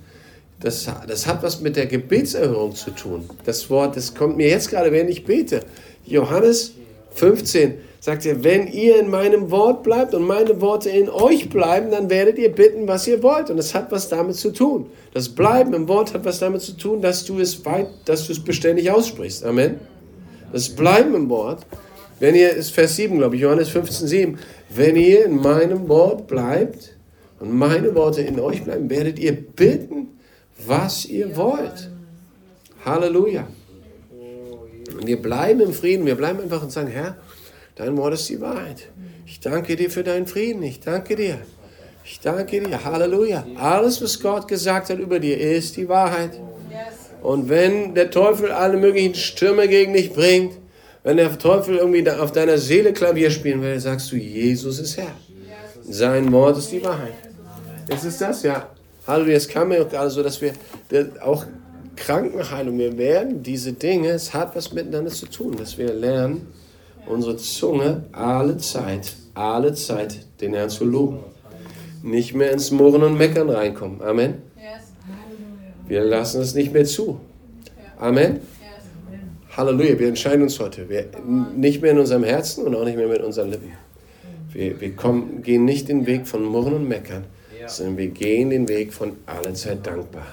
[0.60, 3.30] das, das hat was mit der Gebetserhörung zu tun.
[3.45, 5.62] Das Wort, das kommt mir jetzt gerade, wenn ich bete.
[6.05, 6.74] Johannes
[7.12, 11.91] 15, sagt er, wenn ihr in meinem Wort bleibt und meine Worte in euch bleiben,
[11.91, 13.49] dann werdet ihr bitten, was ihr wollt.
[13.49, 14.88] Und das hat was damit zu tun.
[15.14, 18.34] Das Bleiben im Wort hat was damit zu tun, dass du es weit, dass du
[18.34, 19.45] es beständig aussprichst.
[19.45, 19.80] Amen.
[20.51, 21.66] Das Bleiben im Wort,
[22.20, 24.39] wenn ihr, ist Vers 7, glaube ich, Johannes 15, 7,
[24.76, 26.97] wenn ihr in meinem Wort bleibt
[27.39, 30.18] und meine Worte in euch bleiben, werdet ihr bitten,
[30.66, 31.89] was ihr wollt.
[32.86, 33.47] Halleluja.
[34.93, 37.18] Und wir bleiben im Frieden, wir bleiben einfach und sagen, Herr,
[37.80, 38.89] Dein Wort ist die Wahrheit.
[39.26, 40.62] Ich danke dir für deinen Frieden.
[40.64, 41.38] Ich danke dir.
[42.03, 42.84] Ich danke dir.
[42.84, 43.45] Halleluja.
[43.55, 46.32] Alles, was Gott gesagt hat über dir, ist die Wahrheit.
[47.22, 50.57] Und wenn der Teufel alle möglichen Stürme gegen dich bringt,
[51.03, 55.16] wenn der Teufel irgendwie auf deiner Seele Klavier spielen will, sagst du, Jesus ist Herr.
[55.82, 57.14] Sein Wort ist die Wahrheit.
[57.88, 58.43] Ist es das?
[58.43, 58.68] Ja.
[59.10, 59.38] Halleluja.
[59.38, 60.53] Es kam mir auch gerade so, dass wir
[61.22, 61.45] auch
[61.95, 66.47] Krankenheilung, wir werden diese Dinge, es hat was miteinander zu tun, dass wir lernen,
[67.07, 71.20] unsere Zunge alle Zeit, alle Zeit den Herrn zu loben.
[72.03, 74.01] Nicht mehr ins Murren und Meckern reinkommen.
[74.01, 74.36] Amen.
[75.88, 77.20] Wir lassen es nicht mehr zu.
[77.97, 78.39] Amen.
[79.57, 80.88] Halleluja, wir entscheiden uns heute.
[80.88, 81.07] Wir,
[81.55, 83.72] nicht mehr in unserem Herzen und auch nicht mehr mit unseren Lippen.
[84.53, 87.26] Wir, wir kommen, gehen nicht den Weg von Murren und Meckern,
[87.70, 90.28] sondern wir gehen den Weg von alle Zeit dankbar.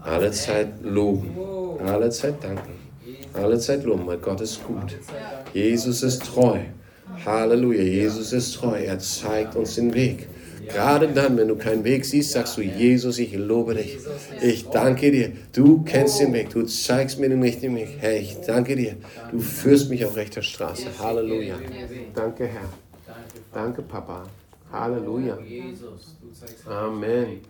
[0.00, 1.30] Alle Zeit loben.
[1.84, 2.74] Alle Zeit danken.
[3.32, 4.96] Alle Zeit loben, weil Gott ist gut.
[5.52, 6.58] Jesus ist treu.
[7.24, 8.76] Halleluja, Jesus ist treu.
[8.76, 10.28] Er zeigt uns den Weg.
[10.68, 13.98] Gerade dann, wenn du keinen Weg siehst, sagst du, Jesus, ich lobe dich.
[14.40, 15.32] Ich danke dir.
[15.52, 16.50] Du kennst den Weg.
[16.50, 17.88] Du zeigst mir den richtigen Weg.
[17.98, 18.96] Herr, ich danke dir.
[19.30, 20.86] Du führst mich auf rechter Straße.
[20.98, 21.56] Halleluja.
[22.14, 22.68] Danke, Herr.
[23.52, 24.24] Danke, Papa.
[24.74, 25.38] Halleluja.
[26.66, 27.40] Amen.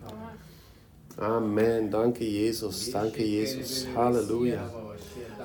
[1.17, 1.91] Amen.
[1.91, 2.91] Danke, Jesus.
[2.91, 3.87] Danke, Jesus.
[3.95, 4.69] Halleluja.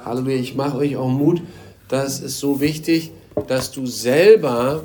[0.04, 0.36] Halleluja.
[0.36, 1.42] Ich mache euch auch Mut
[1.90, 3.10] das ist so wichtig,
[3.48, 4.84] dass du selber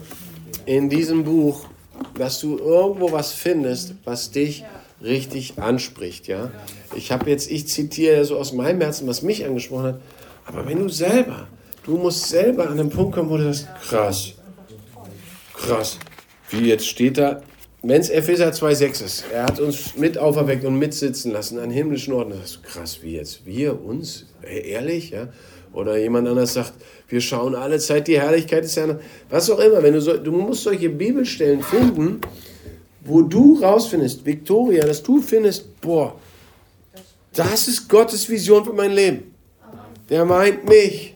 [0.65, 1.67] in diesem Buch,
[2.15, 4.65] dass du irgendwo was findest, was dich
[5.03, 6.27] richtig anspricht.
[6.27, 6.49] Ja?
[6.95, 10.01] Ich habe jetzt, ich zitiere so aus meinem Herzen, was mich angesprochen hat,
[10.47, 11.47] aber wenn du selber,
[11.83, 14.33] du musst selber an den Punkt kommen, wo du sagst, krass,
[15.53, 15.99] krass,
[16.51, 17.41] wie jetzt steht da,
[17.81, 22.13] wenn es Epheser 2,6 ist, er hat uns mit auferweckt und mitsitzen lassen an himmlischen
[22.13, 25.27] Orten, das ist krass, wie jetzt, wir uns, ehrlich, ja,
[25.75, 26.73] oder jemand anders sagt,
[27.09, 28.99] wir schauen alle Zeit die Herrlichkeit des Herrn.
[29.29, 29.83] Was auch immer.
[29.83, 32.21] Wenn du, so, du musst solche Bibelstellen finden,
[33.03, 36.15] wo du rausfindest, Victoria, dass du findest, boah,
[37.33, 39.35] das ist Gottes Vision für mein Leben.
[40.09, 41.15] Der meint mich.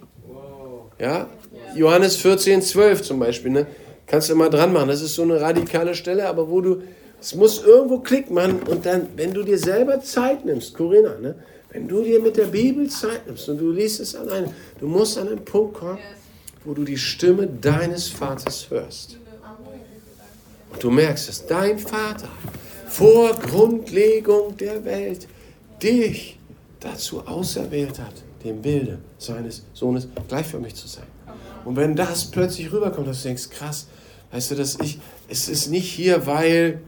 [0.99, 1.29] Ja?
[1.75, 3.51] Johannes 14, 12 zum Beispiel.
[3.51, 3.67] Ne?
[4.09, 4.89] Kannst du mal dran machen.
[4.89, 6.81] Das ist so eine radikale Stelle, aber wo du,
[7.21, 11.35] es muss irgendwo Klick machen und dann, wenn du dir selber Zeit nimmst, Corinna, ne?
[11.71, 15.17] wenn du dir mit der Bibel Zeit nimmst und du liest es alleine, du musst
[15.19, 15.99] an einen Punkt kommen,
[16.65, 19.17] wo du die Stimme deines Vaters hörst.
[20.71, 22.29] Und du merkst, dass dein Vater
[22.87, 25.27] vor Grundlegung der Welt
[25.81, 26.39] dich
[26.79, 31.05] dazu auserwählt hat, dem Bilde seines Sohnes gleich für mich zu sein.
[31.65, 33.87] Und wenn das plötzlich rüberkommt, dass du denkst, krass,
[34.31, 36.81] weißt du, dass ich, es ist nicht hier, weil,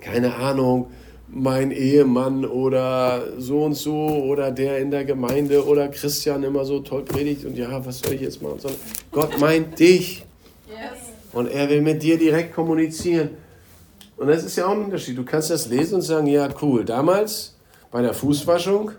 [0.00, 0.88] keine Ahnung,
[1.28, 6.80] mein Ehemann oder so und so oder der in der Gemeinde oder Christian immer so
[6.80, 8.60] toll predigt und ja, was soll ich jetzt machen?
[8.60, 10.24] Sondern Gott meint dich.
[11.32, 13.30] Und er will mit dir direkt kommunizieren.
[14.16, 15.18] Und das ist ja auch ein Unterschied.
[15.18, 16.84] Du kannst das lesen und sagen, ja, cool.
[16.84, 17.54] Damals
[17.90, 18.92] bei der Fußwaschung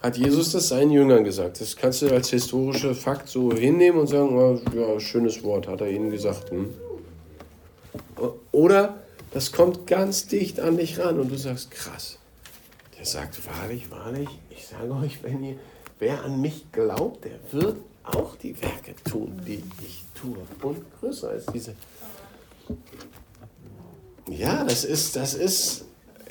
[0.00, 1.60] hat Jesus das seinen Jüngern gesagt.
[1.60, 5.80] Das kannst du als historische Fakt so hinnehmen und sagen, oh, ja, schönes Wort, hat
[5.80, 6.50] er ihnen gesagt.
[6.50, 6.72] Hm?
[8.52, 8.98] Oder
[9.32, 12.18] das kommt ganz dicht an dich ran und du sagst, krass.
[12.96, 15.56] Der sagt, wahrlich, wahrlich, ich sage euch, wenn ihr,
[15.98, 20.36] wer an mich glaubt, der wird auch die Werke tun, die ich tue.
[20.62, 21.74] Und größer als diese.
[24.28, 25.84] Ja, das ist, das ist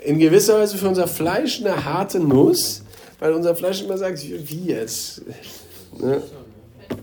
[0.04, 2.84] in gewisser Weise für unser Fleisch eine harte Nuss,
[3.20, 5.22] weil unser Fleisch immer sagt, wie jetzt?
[6.00, 6.22] Ne?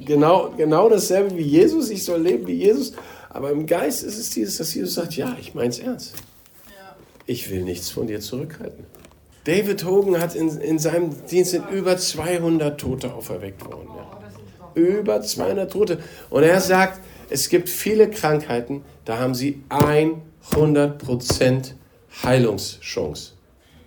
[0.05, 2.93] Genau, genau dasselbe wie Jesus, ich soll leben wie Jesus.
[3.31, 6.15] Aber im Geist ist es dieses, dass Jesus sagt, ja, ich meine es ernst.
[7.27, 8.85] Ich will nichts von dir zurückhalten.
[9.45, 13.89] David Hogan hat in, in seinem Dienst sind über 200 Tote auferweckt worden.
[13.97, 14.21] Ja.
[14.75, 15.99] Über 200 Tote.
[16.31, 17.01] Und er sagt,
[17.31, 21.73] es gibt viele Krankheiten, da haben sie 100%
[22.23, 23.33] Heilungschance.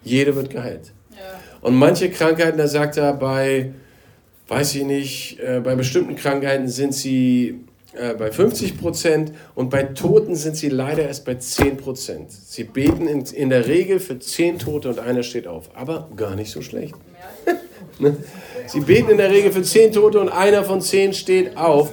[0.03, 0.93] Jede wird geheilt.
[1.67, 3.73] Und manche Krankheiten, da sagt er, bei,
[4.47, 7.59] weiß ich nicht, äh, bei bestimmten Krankheiten sind sie
[7.91, 12.31] äh, bei 50 Prozent und bei Toten sind sie leider erst bei 10 Prozent.
[12.31, 15.69] Sie beten in, in der Regel für 10 Tote und einer steht auf.
[15.75, 16.95] Aber gar nicht so schlecht.
[17.99, 18.15] Ne?
[18.67, 21.91] sie beten in der Regel für 10 Tote und einer von 10 steht auf.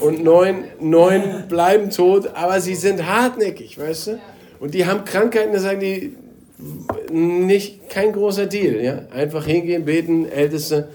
[0.00, 4.20] Und neun, neun bleiben tot, aber sie sind hartnäckig, weißt du?
[4.58, 6.16] Und die haben Krankheiten, da sagen die,
[7.10, 8.82] nicht, kein großer Deal.
[8.82, 9.02] Ja?
[9.12, 10.88] Einfach hingehen, beten, Älteste.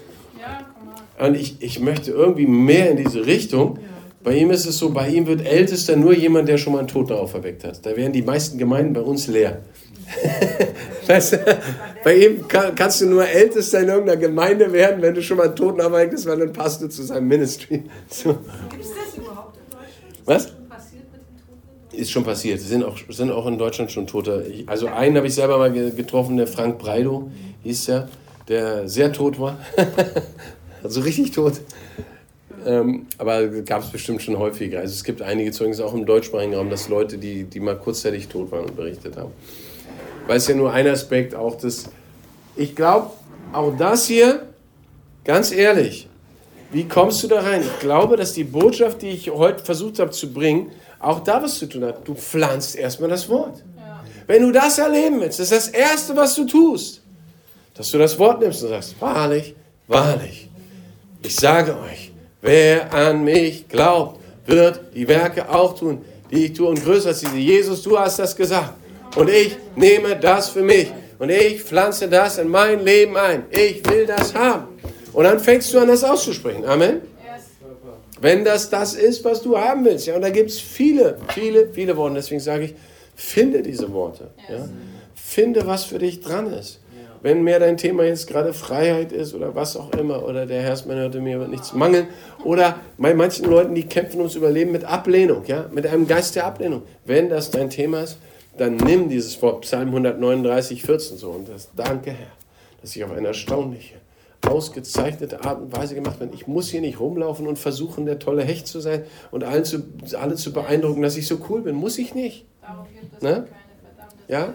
[1.18, 3.78] Und ich, ich möchte irgendwie mehr in diese Richtung.
[4.22, 6.88] Bei ihm ist es so, bei ihm wird Ältester nur jemand, der schon mal einen
[6.88, 7.84] Toten auferweckt hat.
[7.84, 9.62] Da wären die meisten Gemeinden bei uns leer.
[11.06, 11.58] weißt du,
[12.04, 15.46] bei ihm kann, kannst du nur Ältester in irgendeiner Gemeinde werden, wenn du schon mal
[15.46, 17.84] einen Toten auferweckt hast, weil dann passt du zu seinem Ministry.
[18.08, 18.38] So.
[18.70, 20.22] Gibt es das überhaupt in Deutschland?
[20.24, 20.57] Was?
[21.98, 22.60] Ist schon passiert.
[22.60, 24.46] Sind auch, sind auch in Deutschland schon Tote.
[24.66, 27.28] Also einen habe ich selber mal getroffen, der Frank Breido
[27.64, 28.08] hieß der,
[28.46, 29.58] der sehr tot war.
[30.84, 31.54] also richtig tot.
[32.64, 34.78] Ähm, aber gab es bestimmt schon häufiger.
[34.78, 38.28] Also es gibt einige Zeugnisse auch im deutschsprachigen Raum, dass Leute, die, die mal kurzzeitig
[38.28, 39.32] tot waren berichtet haben.
[40.28, 41.90] Weil es ja nur ein Aspekt auch des.
[42.54, 43.10] Ich glaube,
[43.52, 44.46] auch das hier,
[45.24, 46.08] ganz ehrlich,
[46.70, 47.62] wie kommst du da rein?
[47.62, 50.70] Ich glaube, dass die Botschaft, die ich heute versucht habe zu bringen,
[51.00, 52.06] auch da was zu tun hat.
[52.06, 53.62] Du pflanzt erstmal das Wort.
[53.76, 54.00] Ja.
[54.26, 57.02] Wenn du das erleben willst, das ist das Erste, was du tust,
[57.74, 59.54] dass du das Wort nimmst und sagst, wahrlich,
[59.86, 60.48] wahrlich,
[61.22, 62.08] ich sage euch,
[62.40, 67.20] Wer an mich glaubt, wird die Werke auch tun, die ich tue und größer als
[67.20, 67.36] diese.
[67.36, 68.74] Jesus, du hast das gesagt.
[69.16, 70.92] Und ich nehme das für mich.
[71.18, 73.44] Und ich pflanze das in mein Leben ein.
[73.50, 74.68] Ich will das haben.
[75.12, 76.64] Und dann fängst du an, das auszusprechen.
[76.64, 77.00] Amen.
[78.20, 80.06] Wenn das das ist, was du haben willst.
[80.06, 82.14] Ja, und da gibt es viele, viele, viele Worte.
[82.16, 82.74] Deswegen sage ich,
[83.14, 84.30] finde diese Worte.
[84.48, 84.68] Ja?
[85.14, 86.80] Finde, was für dich dran ist
[87.22, 90.98] wenn mehr dein Thema jetzt gerade Freiheit ist oder was auch immer, oder der Herrsmann
[90.98, 92.08] hörte mir wird nichts mangeln,
[92.44, 96.46] oder bei manchen Leuten, die kämpfen ums Überleben mit Ablehnung, ja, mit einem Geist der
[96.46, 96.82] Ablehnung.
[97.04, 98.18] Wenn das dein Thema ist,
[98.56, 102.32] dann nimm dieses Wort, Psalm 139, 14 so, und das Danke, Herr,
[102.80, 103.94] dass ich auf eine erstaunliche,
[104.46, 106.32] ausgezeichnete Art und Weise gemacht bin.
[106.32, 109.82] Ich muss hier nicht rumlaufen und versuchen, der tolle Hecht zu sein und allen zu,
[110.18, 111.74] alle zu beeindrucken, dass ich so cool bin.
[111.74, 112.46] Muss ich nicht.
[113.20, 113.46] Ne?
[114.28, 114.54] Ja?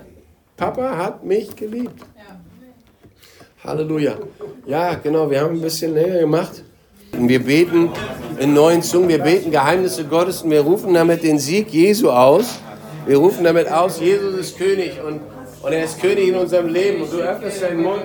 [0.58, 2.00] Papa hat mich geliebt.
[2.00, 2.40] Ja.
[3.64, 4.18] Halleluja.
[4.66, 6.64] Ja, genau, wir haben ein bisschen länger gemacht.
[7.12, 7.90] Wir beten
[8.40, 12.60] in neuen Zungen, wir beten Geheimnisse Gottes und wir rufen damit den Sieg Jesu aus.
[13.06, 15.22] Wir rufen damit aus, Jesus ist König und,
[15.64, 17.02] und er ist König in unserem Leben.
[17.04, 18.04] Und du öffnest deinen Mund.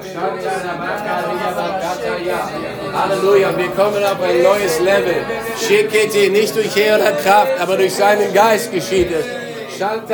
[2.94, 5.16] Halleluja, wir kommen auf ein neues Level.
[5.60, 9.26] Shekete, nicht durch Heer oder Kraft, aber durch seinen Geist geschieht es.
[9.78, 10.08] Du öffnest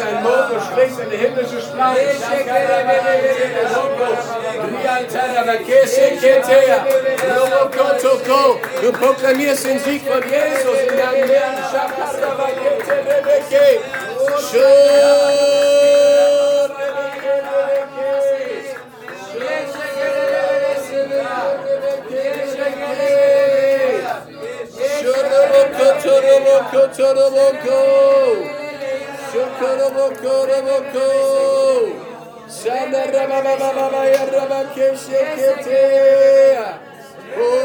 [0.00, 1.98] deinen Mund und sprichst eine himmlische Sprache.
[8.82, 11.56] Du proklamierst den Sieg von Jesus in deinem Leben.
[11.70, 13.00] Shakarabakete
[27.10, 27.80] Şokoroboko.
[29.32, 31.06] Şokoroboko roboko.
[32.64, 35.82] Şanda rababababaya rabakevşekete.
[37.40, 37.59] Oh.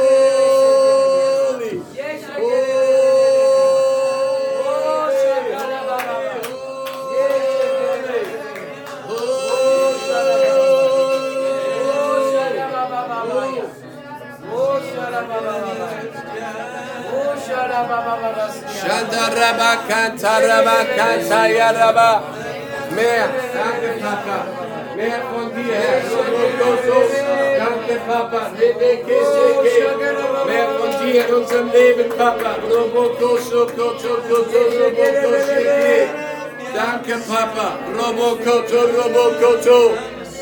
[22.95, 24.37] Mehr, danke Papa.
[24.95, 26.01] Mehr von dir, Herr.
[27.57, 28.41] Danke Papa.
[30.47, 32.51] Mehr von dir in unserem Leben, Papa.
[36.75, 37.67] Danke Papa.
[37.97, 39.79] Robokoto, Robokoto.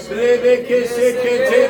[0.10, 1.70] Rebeke sekete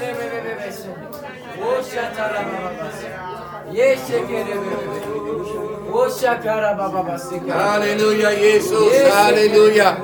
[7.54, 8.92] Halleluja, Jesus.
[9.12, 9.96] Halleluja.